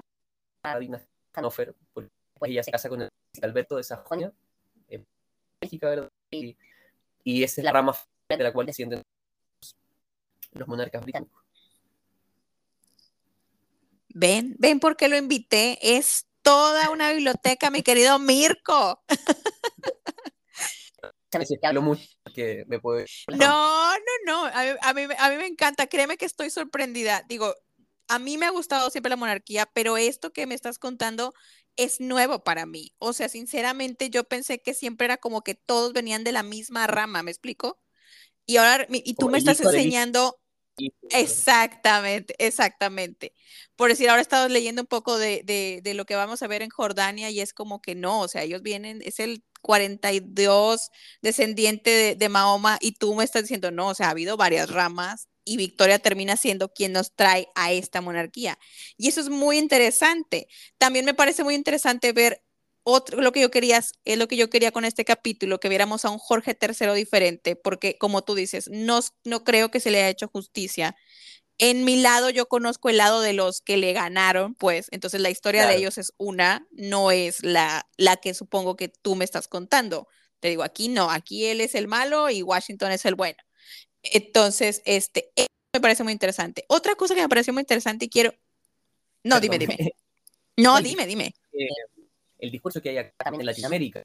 [0.80, 2.10] dinastía Hannover porque
[2.43, 3.10] ella se casa con el
[3.41, 4.32] Alberto de Sajonia
[4.88, 5.06] en
[5.60, 6.12] Bélgica ¿verdad?
[6.32, 6.58] Y,
[7.23, 7.95] y esa es la rama
[8.30, 9.02] de la cual descienden
[10.54, 11.43] los monarcas británicos
[14.15, 15.80] Ven, ven por qué lo invité.
[15.82, 19.04] Es toda una biblioteca, mi querido Mirko.
[21.82, 23.06] mucho que me puede...
[23.28, 24.45] No, no, no.
[24.45, 25.88] A mí, a, mí, a mí me encanta.
[25.88, 27.23] Créeme que estoy sorprendida.
[27.28, 27.56] Digo,
[28.13, 31.34] a mí me ha gustado siempre la monarquía, pero esto que me estás contando
[31.78, 32.93] es nuevo para mí.
[32.99, 36.86] O sea, sinceramente, yo pensé que siempre era como que todos venían de la misma
[36.86, 37.82] rama, ¿me explico?
[38.45, 40.39] Y ahora, y tú me estás enseñando
[41.10, 43.34] Exactamente, exactamente.
[43.76, 46.47] Por decir, ahora he estado leyendo un poco de, de, de, lo que vamos a
[46.47, 50.89] ver en Jordania y es como que no, o sea, ellos vienen, es el 42
[51.21, 54.69] descendiente de, de, Mahoma y tú me estás diciendo, no, o sea, ha habido varias
[54.71, 58.58] ramas y Victoria termina siendo quien nos trae a esta monarquía.
[58.97, 60.47] Y eso es muy interesante.
[60.77, 62.43] También me parece muy interesante ver
[62.84, 66.06] otro, lo que yo quería, es lo que yo quería con este capítulo, que viéramos
[66.06, 69.99] a un Jorge III diferente, porque como tú dices, no, no creo que se le
[69.99, 70.95] haya hecho justicia.
[71.58, 75.29] En mi lado yo conozco el lado de los que le ganaron, pues, entonces la
[75.29, 75.73] historia claro.
[75.73, 80.08] de ellos es una, no es la, la que supongo que tú me estás contando.
[80.39, 83.38] Te digo, aquí no, aquí él es el malo y Washington es el bueno.
[84.04, 85.32] Entonces, este,
[85.74, 86.66] me parece muy interesante.
[86.68, 88.32] Otra cosa que me pareció muy interesante y quiero...
[89.24, 89.42] No, Perdón.
[89.42, 89.96] dime, dime.
[90.58, 91.34] No, Oye, dime, dime.
[91.54, 91.68] Eh,
[92.39, 94.04] el discurso que hay acá también en Latinoamérica.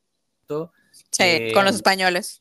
[0.48, 0.72] ¿no?
[1.10, 2.40] Sí, eh, con los españoles.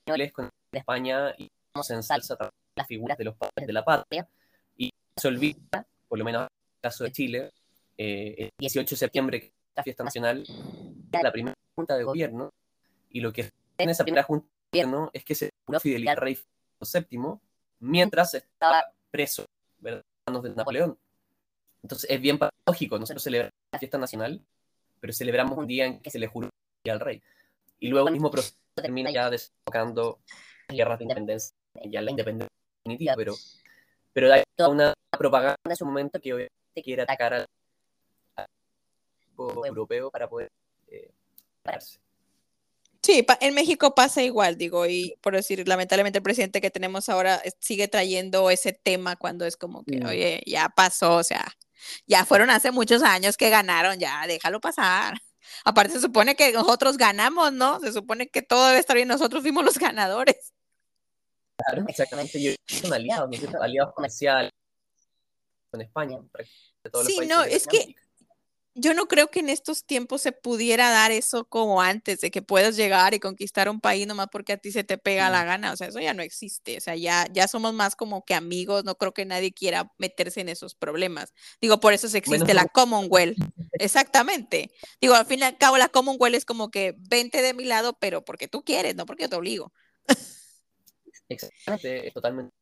[0.00, 2.36] Españoles con España y vamos en salsa
[2.76, 4.28] las figuras de los padres de la patria
[4.76, 7.50] y se olvida, por lo menos en el caso de Chile,
[7.98, 10.44] eh, el 18 de septiembre, que es la fiesta nacional,
[11.10, 12.50] la primera junta de gobierno
[13.10, 16.20] y lo que en esa primera junta de gobierno es que se juró fidelidad al
[16.20, 16.38] rey
[16.80, 17.38] VII
[17.80, 19.44] mientras estaba preso,
[19.78, 20.04] ¿verdad?
[20.26, 20.98] manos de Napoleón.
[21.82, 24.42] Entonces es bien paradójico, nosotros celebramos la fiesta nacional
[25.00, 26.48] pero celebramos un día en que se le juró
[26.90, 27.22] al rey.
[27.78, 30.20] Y luego el mismo proceso termina ya desembocando
[30.68, 32.52] en guerras de independencia, ya la independencia
[32.82, 33.34] definitiva, pero,
[34.12, 37.46] pero hay toda una propaganda en ese momento que obviamente quiere atacar al,
[38.36, 38.46] al
[39.66, 40.50] europeo para poder
[40.88, 41.10] eh,
[41.62, 41.98] pararse.
[43.06, 47.40] Sí, en México pasa igual, digo, y por decir, lamentablemente el presidente que tenemos ahora
[47.60, 51.56] sigue trayendo ese tema cuando es como que, oye, ya pasó, o sea,
[52.08, 55.14] ya fueron hace muchos años que ganaron, ya déjalo pasar.
[55.64, 57.78] Aparte se supone que nosotros ganamos, ¿no?
[57.78, 60.52] Se supone que todo debe estar bien, nosotros fuimos los ganadores.
[61.58, 62.42] Claro, exactamente.
[62.42, 64.50] Yo soy un aliado, aliado comercial
[65.70, 66.18] con España.
[67.06, 67.94] sí, no, es que
[68.78, 72.42] yo no creo que en estos tiempos se pudiera dar eso como antes, de que
[72.42, 75.72] puedas llegar y conquistar un país nomás porque a ti se te pega la gana,
[75.72, 78.84] o sea, eso ya no existe, o sea, ya, ya somos más como que amigos,
[78.84, 81.32] no creo que nadie quiera meterse en esos problemas.
[81.60, 83.38] Digo, por eso se existe bueno, la Commonwealth,
[83.72, 84.70] exactamente.
[85.00, 87.98] Digo, al fin y al cabo la Commonwealth es como que vente de mi lado,
[87.98, 89.72] pero porque tú quieres, no porque yo te obligo.
[91.28, 92.54] Exactamente, totalmente.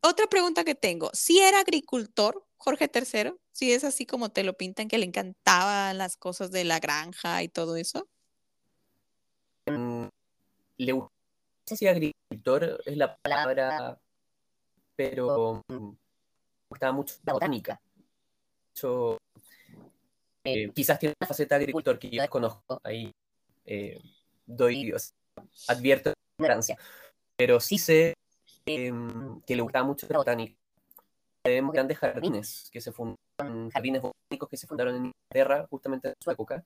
[0.00, 4.54] Otra pregunta que tengo, si era agricultor Jorge III, si es así como te lo
[4.54, 8.08] pintan, que le encantaban las cosas de la granja y todo eso.
[9.66, 10.06] Mm,
[10.78, 11.10] le no
[11.64, 14.00] sé si agricultor es la palabra,
[14.96, 15.96] pero me
[16.70, 17.80] gustaba mucho la botánica.
[20.44, 22.80] Eh, quizás tiene una faceta de agricultor que yo desconozco.
[22.82, 23.12] Ahí
[23.66, 24.00] eh,
[24.46, 25.14] doy, o sea,
[25.68, 26.78] advierto ignorancia.
[27.36, 28.14] Pero sí sé
[28.68, 30.56] em, que le gustaba mucho la botánica.
[31.42, 36.14] Tenemos grandes jardines que se fundaron, jardines botánicos que se fundaron en Inglaterra justamente en
[36.22, 36.64] su época.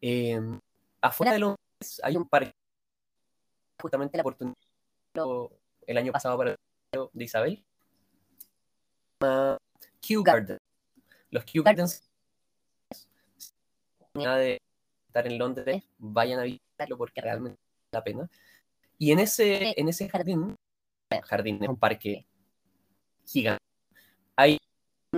[0.00, 0.58] Em,
[1.00, 2.52] afuera de Londres hay un parque,
[3.80, 4.56] justamente la oportunidad
[5.86, 7.64] el año pasado para el de Isabel,
[10.00, 10.58] Kew Garden.
[11.30, 12.02] Los Kew Gardens,
[14.14, 14.60] de
[15.08, 18.30] estar en Londres, vayan a visitarlo porque realmente vale la pena.
[18.98, 20.56] Y en ese, en ese jardín,
[21.24, 22.26] jardín es un parque
[23.26, 23.62] gigante,
[24.36, 24.58] hay,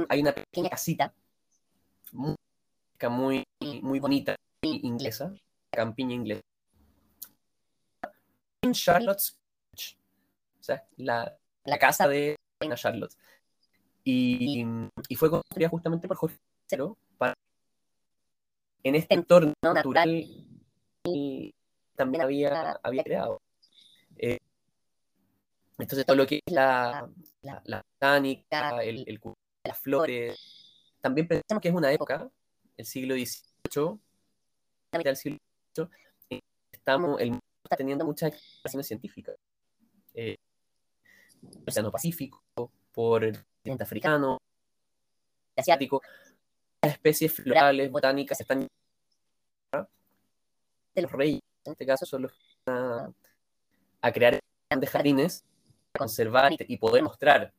[0.09, 1.13] hay una pequeña casita
[2.13, 2.37] muy,
[3.11, 3.45] muy,
[3.83, 5.33] muy bonita, inglesa,
[5.71, 6.43] campiña inglesa.
[8.63, 9.37] En Charlotte's
[10.61, 13.15] o sea, la, la casa de Reina Charlotte.
[14.03, 14.65] Y,
[15.09, 16.37] y, fue construida justamente por Jorge
[17.19, 17.35] para
[18.83, 20.25] en este entorno natural
[21.05, 21.55] y
[21.97, 23.41] también había, había creado.
[25.79, 27.09] Entonces, todo lo que es la,
[27.43, 29.21] la, la botánica, el, el,
[29.65, 30.39] las flores,
[31.01, 32.31] también pensamos que es una época,
[32.77, 33.99] el siglo XVIII,
[34.93, 35.39] la mitad del siglo
[35.75, 36.41] XVIII,
[36.73, 39.37] estamos, el mundo está teniendo muchas exploraciones científicas.
[40.15, 40.37] Eh,
[41.43, 42.43] el Océano Pacífico,
[42.93, 44.39] por el continente africano,
[45.57, 46.03] asiático,
[46.83, 48.67] las especies florales, botánicas están
[50.97, 53.15] de los reyes, en este caso, son los que van
[54.01, 55.56] a, crear grandes jardines, a
[55.97, 57.53] conservar y, poder mostrar,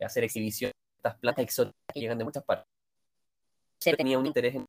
[0.00, 2.66] hacer exhibiciones de estas plantas exóticas que llegan de muchas partes.
[3.96, 4.66] tenía un interés en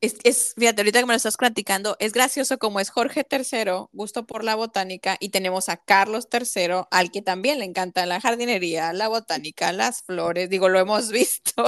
[0.00, 3.86] es, es, fíjate, ahorita que me lo estás platicando, es gracioso como es Jorge III,
[3.92, 8.20] gusto por la botánica, y tenemos a Carlos III, al que también le encanta la
[8.20, 11.64] jardinería, la botánica, las flores, digo, lo hemos visto.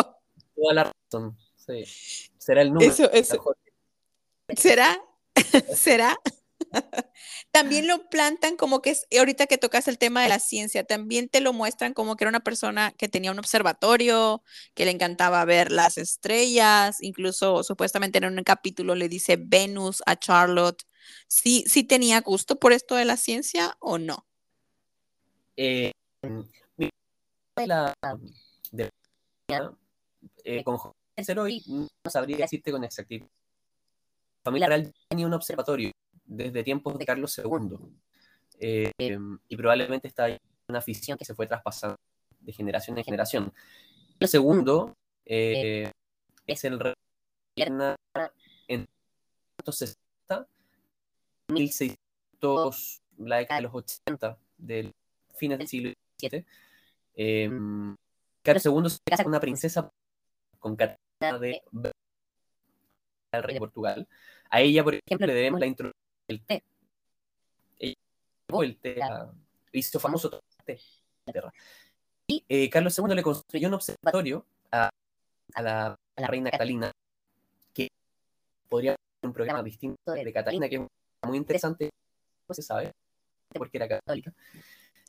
[0.55, 1.85] Toda la razón, sí.
[2.39, 2.93] Será el número.
[2.93, 3.57] Eso, eso.
[4.57, 5.03] ¿Será?
[5.75, 6.17] ¿Será?
[7.51, 11.29] También lo plantan como que es, ahorita que tocas el tema de la ciencia, también
[11.29, 14.43] te lo muestran como que era una persona que tenía un observatorio,
[14.75, 20.17] que le encantaba ver las estrellas, incluso supuestamente en un capítulo le dice Venus a
[20.17, 20.83] Charlotte.
[21.29, 24.27] ¿Sí, sí tenía gusto por esto de la ciencia o no?
[25.57, 25.93] Eh,
[28.73, 28.91] de,
[30.45, 30.79] eh, con
[31.17, 33.27] no sabría decirte con exactitud.
[34.43, 35.91] Familia real tenía un observatorio
[36.31, 37.77] desde tiempos de Carlos II.
[38.61, 38.93] Eh,
[39.49, 40.39] y probablemente está ahí
[40.69, 41.97] una afición que se fue traspasando
[42.41, 43.53] de generación en generación.
[44.19, 44.95] El segundo
[45.27, 45.91] eh,
[46.47, 46.95] es el rey
[47.57, 47.77] en
[48.69, 50.47] 1960,
[51.49, 54.93] 1600, la década de los 80, del
[55.35, 56.47] fines del siglo XVII.
[57.15, 57.51] Eh,
[58.43, 59.91] Carlos II se casa con una princesa
[60.59, 61.63] con Catalina de
[63.33, 64.09] el rey de Portugal.
[64.51, 66.63] A ella, por ejemplo, le debemos la introducción el té.
[67.79, 67.97] Ella
[68.63, 68.99] el té,
[69.73, 70.81] hizo famoso té.
[72.27, 74.91] Y eh, Carlos II le construyó un observatorio a,
[75.55, 76.93] a, la, a, la, reina Catalina,
[77.75, 77.89] que
[78.69, 80.83] podría ser un programa distinto de Catalina, que es
[81.27, 81.91] muy interesante,
[82.49, 82.93] no se sabe,
[83.53, 84.33] porque era católica.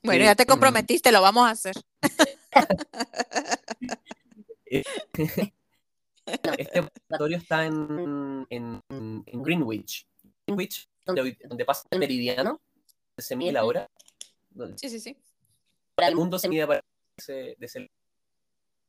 [0.03, 1.75] Bueno, ya te comprometiste, lo vamos a hacer.
[4.65, 5.53] este
[6.79, 10.07] observatorio está en, en, en Greenwich.
[10.47, 12.59] Greenwich donde, pasa el meridiano,
[13.17, 13.87] se mide la hora.
[14.75, 15.17] Sí, sí, sí.
[15.97, 16.81] el mundo se mide para
[17.17, 17.89] ese, de ese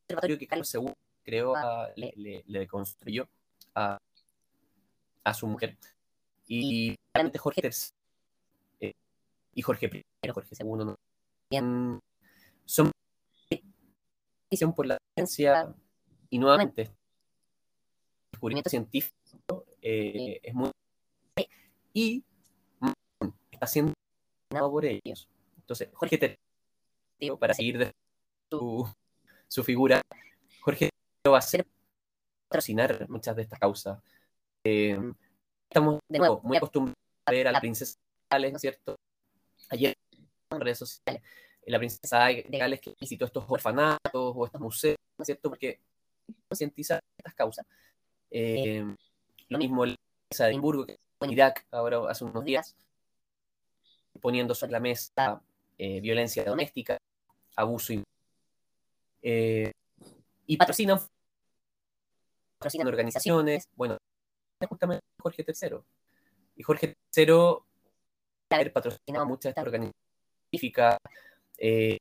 [0.04, 0.92] observatorio que Carlos II
[1.24, 1.54] creó,
[1.96, 3.28] le, le, construyó
[3.74, 3.98] a,
[5.24, 5.76] a, su mujer.
[6.46, 7.70] Y realmente Jorge III
[8.80, 8.94] eh,
[9.54, 10.96] y Jorge I, Jorge II, ¿no?
[12.66, 12.90] son
[14.74, 15.74] por la ciencia
[16.30, 16.90] y nuevamente el
[18.32, 20.70] descubrimiento científico eh, es muy
[21.92, 22.24] y
[23.50, 23.94] está siendo
[24.50, 25.28] por ellos.
[25.56, 26.38] Entonces, Jorge
[27.38, 27.92] para seguir de
[28.50, 28.86] su,
[29.48, 30.00] su figura,
[30.60, 30.90] Jorge
[31.28, 31.66] va a hacer
[32.48, 34.00] patrocinar muchas de estas causas.
[34.64, 34.98] Eh,
[35.68, 37.96] estamos de nuevo muy acostumbrados a ver a la princesa
[38.30, 38.96] Gales, ¿no es cierto?
[39.70, 39.94] Ayer
[40.50, 41.22] en redes sociales,
[41.66, 45.48] la princesa Gales que visitó estos orfanatos o estos museos, ¿no es cierto?
[45.48, 45.80] Porque
[46.48, 47.66] concientiza estas causas.
[48.30, 48.84] Eh,
[49.48, 49.96] lo mismo la
[50.28, 52.74] princesa de Edimburgo, que en Irak ahora hace unos días,
[54.20, 55.42] poniendo sobre la mesa
[55.78, 56.98] eh, violencia doméstica,
[57.56, 58.04] abuso y,
[59.22, 59.72] eh,
[60.46, 60.98] y patrocinan,
[62.58, 63.98] patrocinan organizaciones, bueno,
[64.68, 65.78] justamente Jorge III.
[66.56, 67.34] Y Jorge III
[68.54, 70.02] haber patrocinado muchas de estas organizaciones
[70.50, 70.98] científicas,
[71.58, 71.98] eh,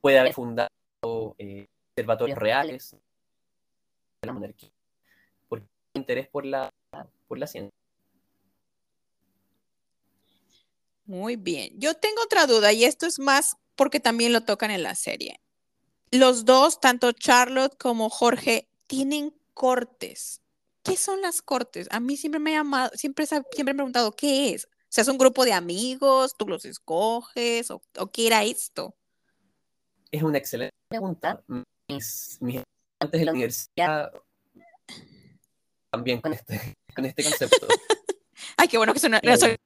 [0.00, 0.68] puede haber fundado
[1.02, 4.70] observatorios reales de la monarquía,
[5.48, 5.62] por
[5.94, 6.70] interés por la,
[7.26, 7.83] por la ciencia.
[11.06, 11.72] Muy bien.
[11.76, 15.40] Yo tengo otra duda y esto es más porque también lo tocan en la serie.
[16.10, 20.40] Los dos, tanto Charlotte como Jorge, tienen cortes.
[20.82, 21.88] ¿Qué son las cortes?
[21.90, 24.66] A mí siempre me ha llamado, siempre, siempre me he preguntado, ¿qué es?
[24.66, 26.34] O sea, ¿es un grupo de amigos?
[26.38, 27.70] ¿Tú los escoges?
[27.70, 27.80] ¿O,
[28.12, 28.94] qué era esto?
[30.10, 31.42] Es una excelente pregunta.
[31.88, 34.12] Mis, mis estudiantes de la universidad
[35.90, 37.66] también con este, con este concepto.
[38.56, 39.20] Ay, qué bueno que suena.
[39.22, 39.56] Eh,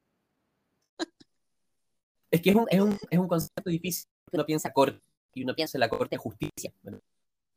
[2.30, 4.08] es que es un, es, un, es un concepto difícil.
[4.32, 5.00] Uno piensa corte
[5.34, 6.72] y uno piensa en la corte de justicia.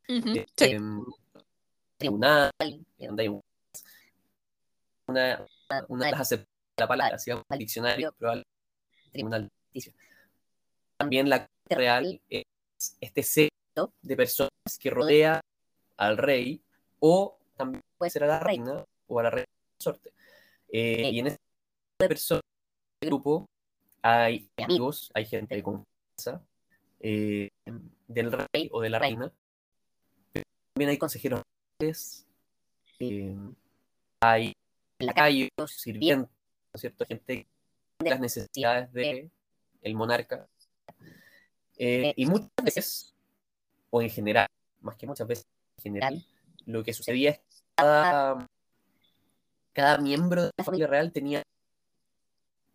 [0.07, 0.77] Eh, sí.
[0.77, 1.05] um,
[1.97, 2.51] tribunal,
[2.97, 3.41] donde hay un,
[5.07, 5.45] una,
[5.87, 6.39] una de las
[6.77, 8.43] la palabra, si vamos al diccionario, probable
[9.11, 9.93] tribunal de justicia.
[10.97, 12.43] También la corte real es
[12.99, 15.41] este secto de personas que rodea
[15.97, 16.61] al rey
[16.99, 20.13] o también puede ser a la reina o a la reina sorte.
[20.69, 21.39] Eh, y en este
[21.97, 22.41] personas,
[23.01, 23.45] grupo,
[24.01, 26.43] hay amigos, hay gente de confianza
[26.99, 27.49] eh,
[28.07, 29.31] del rey o de la reina.
[30.73, 31.41] También hay consejeros,
[32.99, 33.37] eh,
[34.21, 34.53] hay
[34.99, 37.05] lacayos, sirvientes, ¿no es cierto?
[37.05, 37.47] Gente
[37.99, 39.31] de las necesidades del
[39.81, 40.47] el monarca.
[41.77, 43.15] y muchas veces,
[43.89, 44.47] o en general,
[44.81, 45.45] más que muchas veces
[45.77, 46.25] en general,
[46.65, 48.47] lo que sucedía es que cada,
[49.73, 51.43] cada miembro de la familia real tenía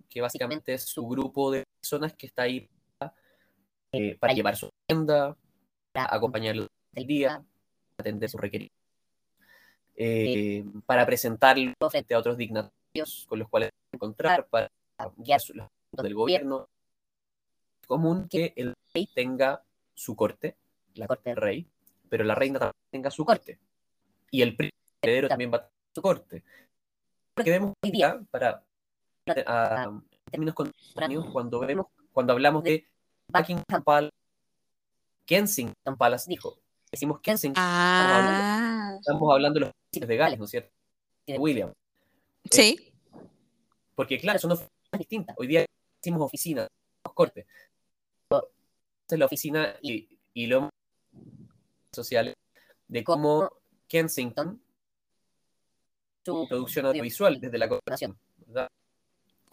[0.08, 2.68] que básicamente es su grupo de personas que está ahí
[3.92, 5.36] eh, para llevar su agenda,
[5.92, 7.44] para acompañarlo el día,
[7.98, 8.76] atender sus requerimientos,
[9.96, 14.70] eh, para presentarlo frente a otros dignatarios con los cuales encontrar, para
[15.16, 16.68] guiar los asuntos del gobierno.
[17.80, 19.62] Es común que el rey tenga
[19.94, 20.56] su corte,
[20.94, 21.30] la corte.
[21.30, 21.66] del rey,
[22.08, 23.58] pero la reina también tenga su corte.
[24.30, 24.56] Y el
[25.02, 25.52] heredero también.
[25.52, 26.44] va a tener su corte.
[27.34, 28.65] Porque vemos hoy día, para
[29.26, 32.86] en términos contemporáneos, cuando vemos, cuando hablamos de
[33.28, 34.14] Buckingham Palace,
[35.24, 36.58] Kensington Palace dijo,
[36.90, 38.96] decimos Kensington, ah.
[38.98, 40.70] estamos, hablando, de los príncipes de Gales, ¿no es cierto?
[41.26, 41.72] De William.
[42.50, 42.78] Sí.
[42.80, 42.92] Eh,
[43.94, 45.36] porque claro, son oficinas distintas.
[45.38, 45.66] Hoy día
[46.00, 46.68] decimos oficina,
[47.14, 47.46] corte.
[49.08, 50.68] Es la oficina y, y lo
[51.92, 52.34] sociales
[52.88, 53.50] de cómo
[53.88, 54.60] Kensington
[56.24, 58.18] su producción audiovisual desde la corporación.
[58.46, 58.68] ¿verdad?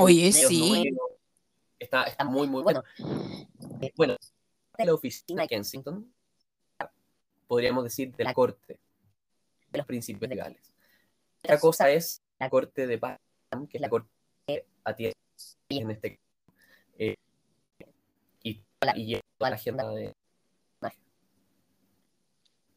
[0.04, 0.96] Oye, sí.
[1.80, 2.84] está, está muy, muy bueno.
[3.82, 4.16] Eh, bueno,
[4.78, 6.14] la oficina de Kensington,
[7.48, 8.80] podríamos decir, de la corte,
[9.72, 10.74] de los principios legales.
[11.44, 13.20] Otra cosa es la corte de paz,
[13.70, 14.10] que es la corte
[14.48, 15.16] que atiende
[15.70, 16.20] en este
[16.98, 17.16] eh,
[18.44, 18.62] y,
[18.96, 20.14] y toda la agenda de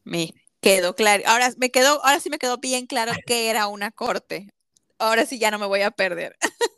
[0.07, 1.23] me quedó claro.
[1.27, 4.49] Ahora me quedó, ahora sí me quedó bien claro que era una corte.
[4.99, 6.37] Ahora sí ya no me voy a perder.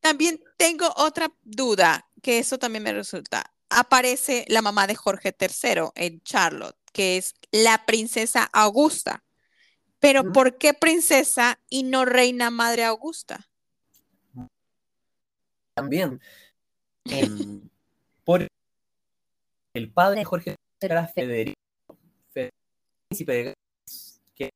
[0.00, 3.52] También tengo otra duda, que eso también me resulta.
[3.68, 9.22] Aparece la mamá de Jorge III en Charlotte, que es la princesa Augusta.
[10.00, 13.48] Pero ¿por qué princesa y no reina madre Augusta?
[15.74, 16.20] También.
[17.06, 17.62] Em,
[18.24, 18.46] por
[19.74, 21.56] el padre de Jorge era Federico,
[23.08, 24.50] príncipe de Gales, que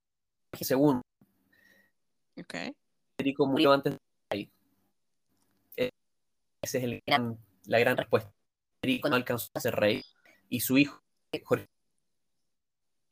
[0.52, 1.00] es segundo.
[2.38, 2.74] Okay.
[3.16, 3.96] Federico murió antes.
[6.64, 8.32] Esa es el gran, la gran respuesta.
[8.80, 10.02] Federico no alcanzó a ser rey
[10.48, 10.98] y su hijo,
[11.44, 11.68] Jorge,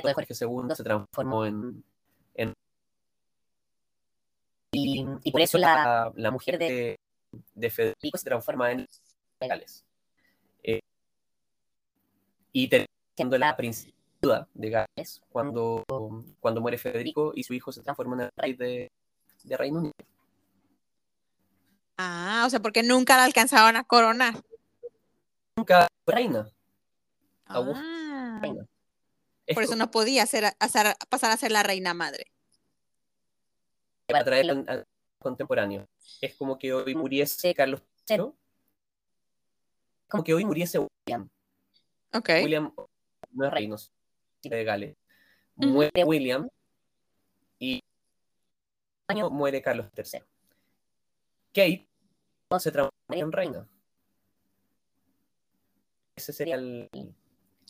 [0.03, 1.85] Jorge II, se transformó en.
[2.35, 2.55] en
[4.73, 6.99] y, y, por eso la, la mujer de,
[7.55, 8.89] de, Federico se transforma en
[9.39, 9.85] Gales.
[10.63, 10.81] Eh,
[12.53, 13.93] y teniendo la princesa
[14.55, 15.85] de Gales cuando,
[16.41, 18.91] cuando muere Federico y su hijo se transforma en el rey de,
[19.45, 19.93] de Reino Unido.
[22.05, 24.35] Ah, o sea, porque nunca la alcanzaban a coronar.
[25.57, 26.51] Nunca reina.
[27.47, 28.41] Ah,
[29.55, 30.25] Por eso no podía
[31.09, 32.27] pasar a ser la reina madre.
[34.07, 34.85] Para traerlo al
[35.21, 35.87] contemporáneo.
[36.21, 38.33] Es como que hoy muriese Carlos III.
[40.09, 41.29] Como que hoy muriese William.
[42.13, 42.43] Okay.
[42.43, 42.75] William
[43.31, 43.77] no es reino
[44.43, 44.97] de Gales.
[45.55, 46.49] Muere William
[47.61, 47.81] y
[49.07, 50.21] año muere Carlos III.
[51.53, 51.92] Kate
[52.61, 53.69] se transforma en reina.
[56.17, 56.89] Ese sería el.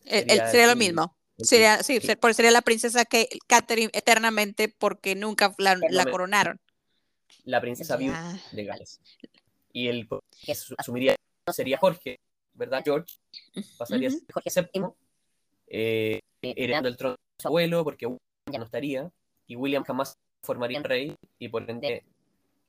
[0.05, 1.17] Sería, lo mismo.
[1.39, 5.79] sería, sí, sería la princesa que Catherine eternamente porque nunca la,
[6.11, 6.59] coronaron.
[7.45, 9.01] La princesa viuda de Gales.
[9.73, 10.09] Y el
[10.45, 11.15] que asumiría
[11.53, 12.19] sería Jorge,
[12.55, 12.83] ¿verdad?
[12.85, 13.15] George.
[13.79, 14.83] Pasaría a ser Jorge VII,
[15.69, 18.21] eh, heredando el trono de su abuelo, porque William
[18.51, 19.11] ya no estaría.
[19.47, 21.17] Y William jamás formaría en rey.
[21.39, 22.05] Y por ende,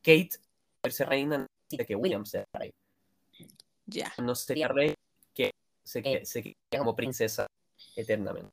[0.02, 0.38] Kate,
[0.84, 1.48] verse reina,
[1.78, 2.72] que William sea rey.
[3.86, 4.14] Ya.
[4.18, 4.94] No sería rey
[5.34, 5.52] que
[5.84, 7.48] se, que, se quede como princesa
[7.96, 8.52] eternamente.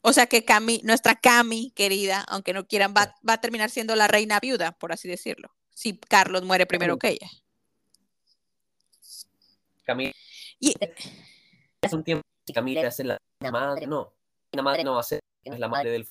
[0.00, 3.96] O sea que Cami, nuestra Cami querida, aunque no quieran, va, va a terminar siendo
[3.96, 7.30] la reina viuda, por así decirlo, si Carlos muere primero que ella.
[9.84, 10.12] Camila
[10.60, 10.74] Y,
[11.82, 13.18] hace un tiempo que Camila es la
[13.50, 14.12] madre, no,
[14.52, 16.08] la madre no va a ser, es la madre del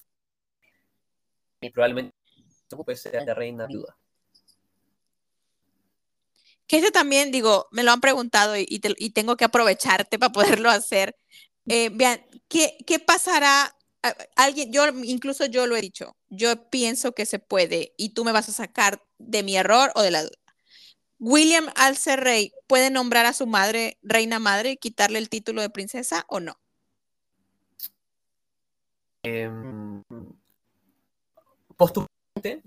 [1.62, 2.14] y probablemente
[2.68, 3.96] se ser la reina viuda.
[6.68, 10.20] Que ese también, digo, me lo han preguntado y, y te- y tengo que aprovecharte
[10.20, 11.16] para poderlo hacer.
[11.68, 13.76] Eh, vean, ¿qué, qué pasará?
[14.36, 18.34] Alguien, yo, incluso yo lo he dicho, yo pienso que se puede y tú me
[18.34, 20.38] vas a sacar de mi error o de la duda.
[21.20, 25.62] William, al ser rey, ¿puede nombrar a su madre reina madre y quitarle el título
[25.62, 26.60] de princesa o no?
[29.24, 30.04] Em,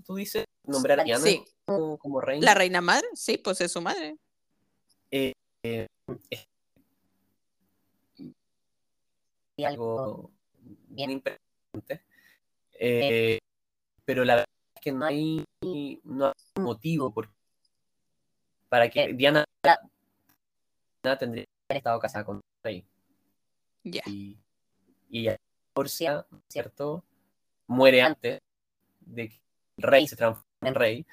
[0.05, 1.43] tú dices, nombrar a Diana Sí.
[1.65, 2.45] como, como reina.
[2.45, 4.17] La reina madre, sí, pues es su madre.
[9.59, 10.31] y algo
[10.89, 12.03] bien impresionante.
[12.79, 13.39] Eh,
[14.05, 15.43] pero la verdad es que no hay,
[16.03, 17.29] no hay motivo por-
[18.69, 22.85] para que Diana, Diana tendría que haber estado casada con un rey.
[23.83, 24.03] Ya.
[24.05, 24.37] Y,
[25.09, 25.37] y ella
[25.73, 27.03] divorcia, ¿cierto?
[27.67, 28.39] Muere antes
[29.01, 29.39] de que
[29.77, 31.05] rey se transforme en rey.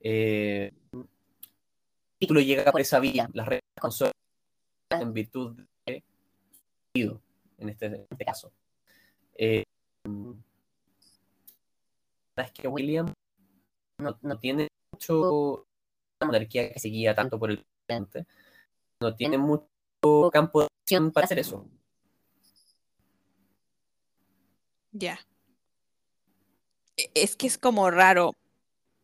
[0.00, 1.06] Eh, el
[2.18, 4.12] título llega por esa vía, las reinas consortes
[4.90, 6.02] en virtud de
[6.94, 8.52] en este, en este caso.
[9.34, 9.64] Eh,
[12.36, 13.12] verdad es que William
[13.98, 15.66] no, no tiene mucho
[16.20, 18.26] una monarquía que se guía tanto por el presidente,
[19.00, 19.68] no tiene mucho
[20.32, 21.66] campo de acción para hacer eso.
[24.92, 25.18] Ya.
[27.14, 28.36] Es que es como raro,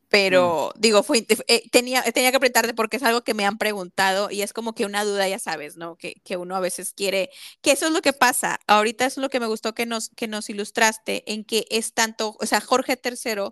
[0.08, 4.30] pero digo, fue, eh, tenía, tenía que apretarte porque es algo que me han preguntado
[4.30, 5.96] y es como que una duda, ya sabes, ¿no?
[5.96, 7.30] Que, que uno a veces quiere,
[7.60, 8.58] que eso es lo que pasa.
[8.66, 11.92] Ahorita eso es lo que me gustó que nos, que nos ilustraste en que es
[11.92, 13.50] tanto, o sea, Jorge III,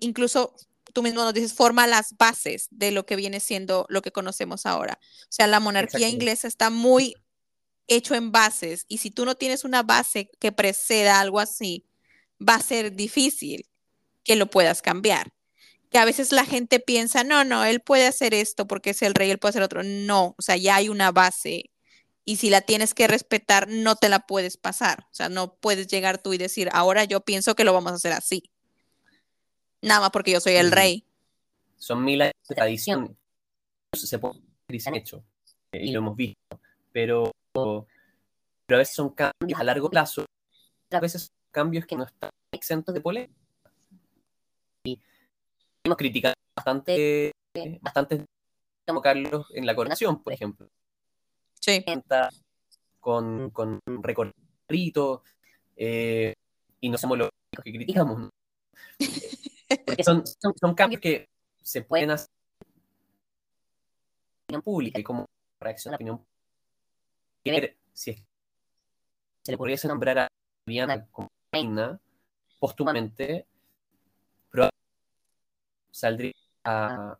[0.00, 0.54] incluso
[0.94, 4.64] tú mismo nos dices, forma las bases de lo que viene siendo lo que conocemos
[4.64, 4.98] ahora.
[5.02, 7.14] O sea, la monarquía inglesa está muy
[7.86, 11.84] hecho en bases y si tú no tienes una base que preceda algo así,
[12.40, 13.66] va a ser difícil
[14.24, 15.32] que lo puedas cambiar.
[15.90, 19.14] Que a veces la gente piensa, no, no, él puede hacer esto porque es el
[19.14, 19.82] rey, él puede hacer otro.
[19.82, 21.70] No, o sea, ya hay una base
[22.24, 25.06] y si la tienes que respetar, no te la puedes pasar.
[25.10, 27.94] O sea, no puedes llegar tú y decir, ahora yo pienso que lo vamos a
[27.94, 28.50] hacer así.
[29.80, 31.06] Nada más porque yo soy el rey.
[31.78, 33.16] Son mil años de tradición.
[33.92, 34.40] Se puede
[34.86, 35.24] han hecho,
[35.72, 36.60] eh, y lo hemos visto,
[36.92, 37.86] pero, pero
[38.70, 40.24] a veces son cambios a largo plazo,
[40.90, 43.32] a veces son cambios que no están exentos de polémica.
[44.84, 45.00] Y
[45.82, 47.32] hemos criticado bastante,
[47.80, 48.26] bastante
[48.86, 50.68] como Carlos en la coronación, por ejemplo.
[51.58, 51.82] Sí.
[53.00, 55.22] Con, con recorrido,
[55.76, 56.34] eh,
[56.78, 58.18] y no somos los únicos que criticamos.
[58.18, 58.30] ¿no?
[59.86, 61.26] Porque son, son, son cambios que
[61.62, 62.28] se pueden hacer
[64.48, 65.24] en opinión pública y como
[65.58, 67.74] reacción a la opinión pública.
[67.94, 68.26] Si es que
[69.42, 70.28] se le pudiese nombrar a
[70.66, 72.00] Diana como reina
[72.58, 73.46] póstumamente,
[75.90, 76.34] saldría
[76.64, 77.18] a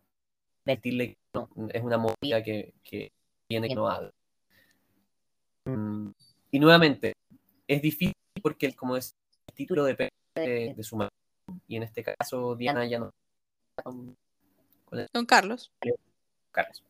[0.63, 3.11] decirle que no, es una movida que, que
[3.49, 4.11] viene que no habla.
[5.65, 6.09] Mm,
[6.51, 7.13] Y nuevamente,
[7.67, 9.15] es difícil porque, como es,
[9.47, 11.11] el título depende de, de su madre.
[11.67, 13.11] Y en este caso, Diana ya no.
[13.83, 14.15] Con,
[14.85, 15.71] con el Don Carlos.
[16.51, 16.83] Carlos.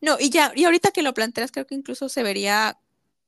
[0.00, 2.78] No, y ya, y ahorita que lo planteas, creo que incluso se vería,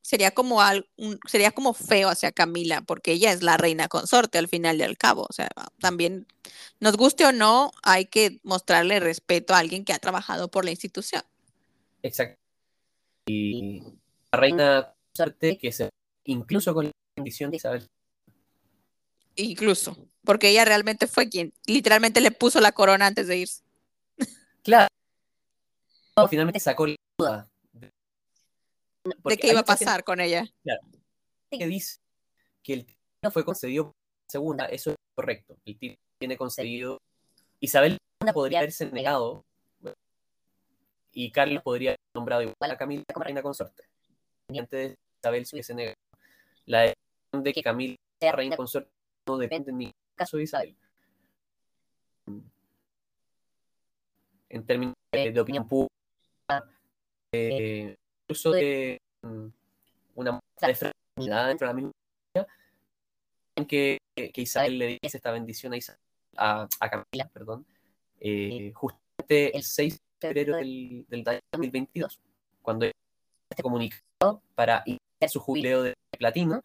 [0.02, 4.38] sería como al, un- sería como feo hacia Camila, porque ella es la reina consorte
[4.38, 5.26] al final y al cabo.
[5.28, 5.48] O sea,
[5.78, 6.26] también,
[6.80, 10.70] nos guste o no, hay que mostrarle respeto a alguien que ha trabajado por la
[10.70, 11.22] institución.
[12.02, 12.38] Exacto.
[13.26, 13.82] Y
[14.32, 15.90] la reina consorte que se
[16.24, 17.86] incluso con la bendición de Isabel.
[19.36, 23.62] Incluso, porque ella realmente fue quien literalmente le puso la corona antes de irse.
[24.62, 24.88] Claro.
[26.28, 27.49] Finalmente sacó la duda
[29.04, 30.44] de, ¿De qué iba a pasar con ella?
[31.50, 31.98] que dice
[32.62, 35.56] que el título fue concedido por la segunda, eso es correcto.
[35.64, 36.98] El título tiene concedido.
[37.60, 37.98] Isabel
[38.32, 39.44] podría haberse negado
[41.12, 43.84] y Carlos podría haber nombrado igual a Camila como reina consorte.
[44.48, 45.96] Y antes de Isabel se hubiese negado.
[46.66, 48.90] La decisión de que Camila sea reina consorte
[49.26, 50.76] no depende en ningún caso de Isabel.
[54.48, 55.90] En términos de, de opinión pública,
[57.32, 57.96] eh,
[58.30, 59.46] incluso de mm,
[60.14, 61.92] una muestra de fraternidad dentro de la misma
[63.56, 65.98] en que, que Isabel le diese esta bendición a, Isa-
[66.36, 67.66] a, a Camila, perdón,
[68.20, 72.20] eh, justamente el 6 de febrero del, del 2022,
[72.62, 76.62] cuando este comunicado para iniciar su jubileo de platino.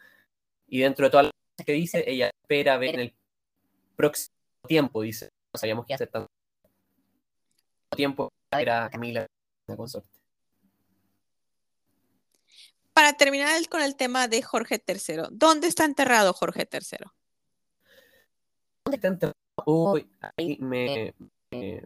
[0.67, 3.13] Y dentro de todas las cosas que dice, ella espera ver en el
[3.95, 4.35] próximo
[4.67, 5.29] tiempo, dice.
[5.53, 6.29] No sabíamos que hace tanto
[7.95, 9.25] tiempo era Camila
[9.67, 10.09] la consorte.
[12.95, 16.99] Para terminar con el tema de Jorge III, ¿dónde está enterrado Jorge III?
[18.85, 19.35] ¿Dónde está enterrado?
[19.65, 21.13] Uy, ahí me,
[21.51, 21.83] me,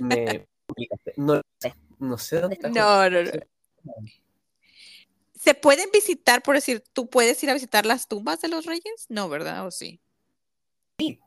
[0.00, 0.48] me
[1.18, 2.70] No sé, no sé dónde está.
[2.70, 3.30] No, no, no.
[5.38, 9.04] ¿Se pueden visitar, por decir, tú puedes ir a visitar las tumbas de los reyes?
[9.10, 9.66] No, ¿verdad?
[9.66, 10.00] ¿O sí?
[10.98, 11.20] Sí.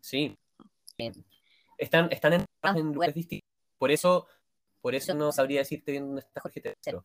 [0.00, 0.36] ¿Sí?
[0.96, 1.12] Sí.
[1.78, 3.48] Están, están en, en lugares distintos.
[3.78, 4.26] Por eso,
[4.80, 6.98] por eso no sabría decirte bien dónde está Jorge III.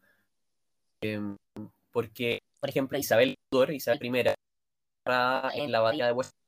[1.01, 1.37] Em,
[1.91, 4.09] porque, por ejemplo, Isabel Tudor, Isabel I,
[5.53, 6.41] en la abadía de Westminster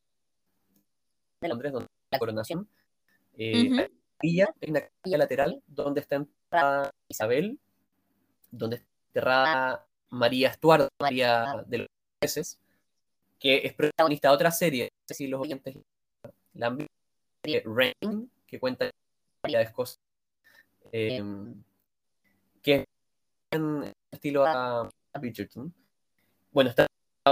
[1.42, 2.68] de Londres, donde la coronación,
[3.38, 4.54] eh, uh -huh.
[4.62, 7.60] en la capilla lateral, donde está enterrada Isabel,
[8.52, 11.88] donde está enterrada María Estuardo, María de los
[12.22, 12.60] Meses,
[13.40, 15.76] que es protagonista de otra serie, no sé si los oyentes
[16.54, 16.94] la han visto,
[17.66, 18.90] Rain, que cuenta
[19.42, 20.00] varias cosas,
[20.94, 21.24] eh,
[22.62, 22.86] que es
[23.52, 25.74] en estilo a, a Bridgerton.
[26.52, 26.86] Bueno, está,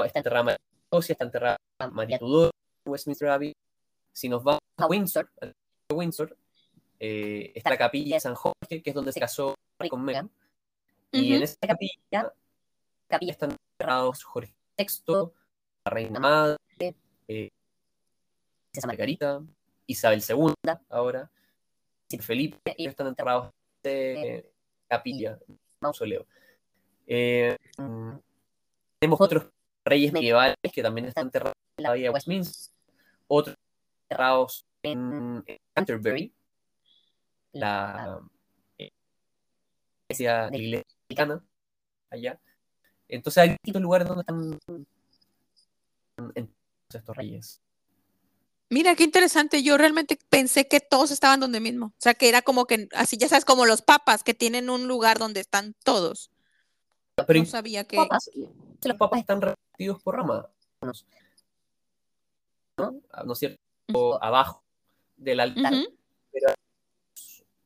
[0.06, 1.58] está enterrada María Escocia, está enterrada
[1.92, 2.52] María Tudor,
[2.86, 3.54] Westminster Abbey.
[4.12, 6.36] Si nos vamos a Windsor, a Windsor
[7.00, 9.56] eh, está la capilla de San Jorge, que es donde se casó
[9.90, 10.30] con Meghan.
[11.12, 12.34] Y en esa capilla,
[13.08, 15.32] capilla están enterrados Jorge VI,
[15.86, 16.58] la reina madre,
[17.28, 17.50] eh,
[18.86, 19.42] Margarita,
[19.86, 20.54] Isabel II,
[20.90, 21.30] ahora,
[22.20, 23.52] Felipe, y están enterrados
[23.84, 24.46] en
[24.88, 25.40] capilla,
[25.80, 26.26] mausoleo.
[27.08, 27.58] Eh,
[29.00, 29.48] tenemos otros
[29.86, 32.74] reyes medievales que también están enterrados en la vía de Westminster,
[33.28, 33.58] otros
[34.04, 35.44] enterrados en,
[35.74, 36.34] Canterbury,
[37.54, 38.22] la
[40.10, 41.44] iglesia de iglesia americana,
[42.10, 42.40] allá.
[43.08, 44.60] Entonces hay distintos lugares donde están
[46.94, 47.62] estos reyes.
[48.72, 49.64] Mira, qué interesante.
[49.64, 51.88] Yo realmente pensé que todos estaban donde mismo.
[51.88, 54.88] O sea, que era como que, así ya sabes, como los papas, que tienen un
[54.88, 56.32] lugar donde están todos.
[57.28, 57.98] Pero no sabía que...
[57.98, 60.50] Papas, los papas están repartidos por Roma.
[62.78, 63.02] ¿No?
[63.26, 63.58] ¿No es cierto?
[63.94, 64.64] O abajo
[65.18, 65.74] del altar.
[65.74, 65.94] Uh -huh.
[66.32, 66.54] pero,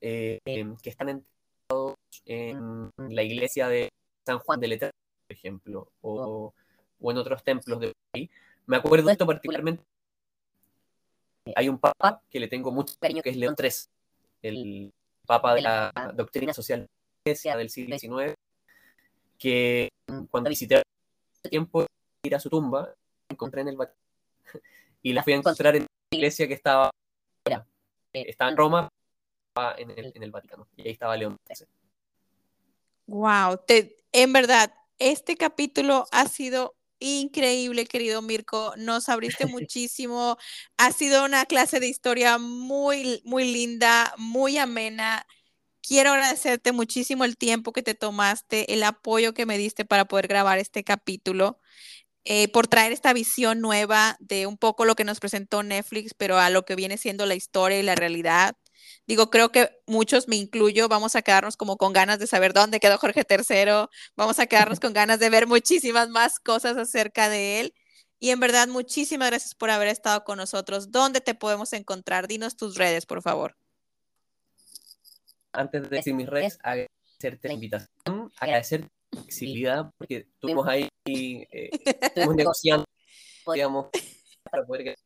[0.01, 0.39] eh,
[0.82, 1.93] que están enterrados
[2.26, 3.89] en la iglesia de
[4.26, 4.91] San Juan de Letrán,
[5.28, 6.51] por ejemplo, o,
[6.99, 8.28] o en otros templos de ahí.
[8.66, 9.84] Me acuerdo de esto particularmente
[11.56, 13.70] hay un papa que le tengo mucho cariño, que es León III,
[14.41, 14.93] el
[15.26, 16.88] papa de la doctrina social
[17.26, 18.36] del siglo XIX,
[19.38, 19.89] que
[20.30, 21.86] cuando visité hace tiempo
[22.24, 22.93] ir a su tumba,
[23.30, 24.06] encontré en el Vaticano
[25.02, 26.89] y la fui a encontrar en la iglesia que estaba,
[28.14, 28.89] estaba en Roma,
[29.78, 31.68] en el, en el Vaticano, y ahí estaba León XIII.
[33.08, 38.74] Wow, te, en verdad, este capítulo ha sido increíble, querido Mirko.
[38.78, 40.38] Nos abriste muchísimo.
[40.78, 45.26] Ha sido una clase de historia muy, muy linda, muy amena.
[45.82, 50.28] Quiero agradecerte muchísimo el tiempo que te tomaste, el apoyo que me diste para poder
[50.28, 51.60] grabar este capítulo,
[52.26, 56.39] eh, por traer esta visión nueva de un poco lo que nos presentó Netflix, pero
[56.39, 58.56] a lo que viene siendo la historia y la realidad.
[59.07, 62.79] Digo, creo que muchos, me incluyo, vamos a quedarnos como con ganas de saber dónde
[62.79, 67.59] quedó Jorge III, vamos a quedarnos con ganas de ver muchísimas más cosas acerca de
[67.59, 67.73] él.
[68.19, 70.91] Y en verdad, muchísimas gracias por haber estado con nosotros.
[70.91, 72.27] ¿Dónde te podemos encontrar?
[72.27, 73.55] Dinos tus redes, por favor.
[75.51, 78.81] Antes de decir mis redes, agradecerte la invitación, agradecer
[79.11, 81.69] la flexibilidad, porque tuvimos ahí, eh,
[82.01, 82.86] estuvimos negociando,
[83.53, 83.88] digamos,
[84.49, 84.97] para poder,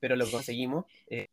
[0.00, 0.86] pero lo conseguimos.
[1.08, 1.26] Eh,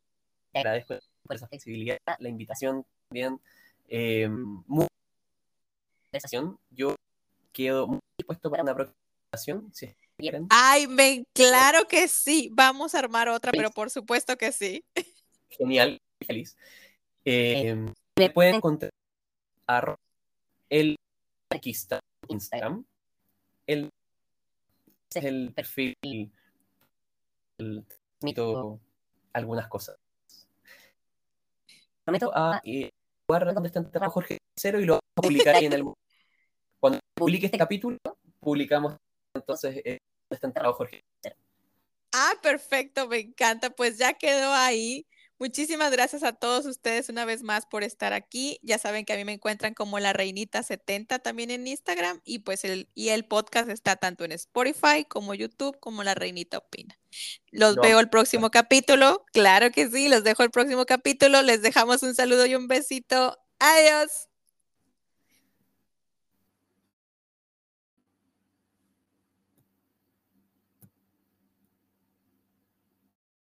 [0.52, 3.40] agradezco por esa flexibilidad, la invitación también.
[3.88, 4.86] Eh, muy.
[6.70, 6.94] Yo
[7.52, 10.46] quedo muy dispuesto para una próxima si quieren.
[10.50, 12.50] Ay, me, claro que sí.
[12.52, 14.84] Vamos a armar otra, pero por supuesto que sí.
[15.50, 16.56] Genial, feliz.
[17.24, 17.86] Eh,
[18.18, 18.90] me pueden encontrar
[19.66, 19.96] a
[20.68, 20.96] el
[21.50, 22.84] arquista Instagram.
[23.66, 23.88] El,
[25.14, 25.94] es el perfil.
[27.58, 27.84] El,
[28.22, 28.80] mito
[29.32, 29.96] algunas cosas
[32.04, 32.90] prometo a eh,
[33.28, 35.84] guardar donde está enterrado Jorge Cero y lo vamos a publicar ahí en el
[36.80, 37.46] cuando publique.
[37.46, 37.98] este capítulo
[38.40, 38.96] publicamos
[39.34, 39.98] entonces eh,
[40.28, 41.00] donde está enterrado Jorge.
[41.22, 41.36] Cero
[42.12, 45.06] ah perfecto me encanta pues ya quedó ahí
[45.42, 48.60] Muchísimas gracias a todos ustedes una vez más por estar aquí.
[48.62, 52.38] Ya saben que a mí me encuentran como la Reinita 70 también en Instagram y
[52.38, 56.96] pues el, y el podcast está tanto en Spotify como YouTube como la Reinita Opina.
[57.50, 59.24] Los veo el próximo capítulo.
[59.32, 61.42] Claro que sí, los dejo el próximo capítulo.
[61.42, 63.36] Les dejamos un saludo y un besito.
[63.58, 64.28] Adiós.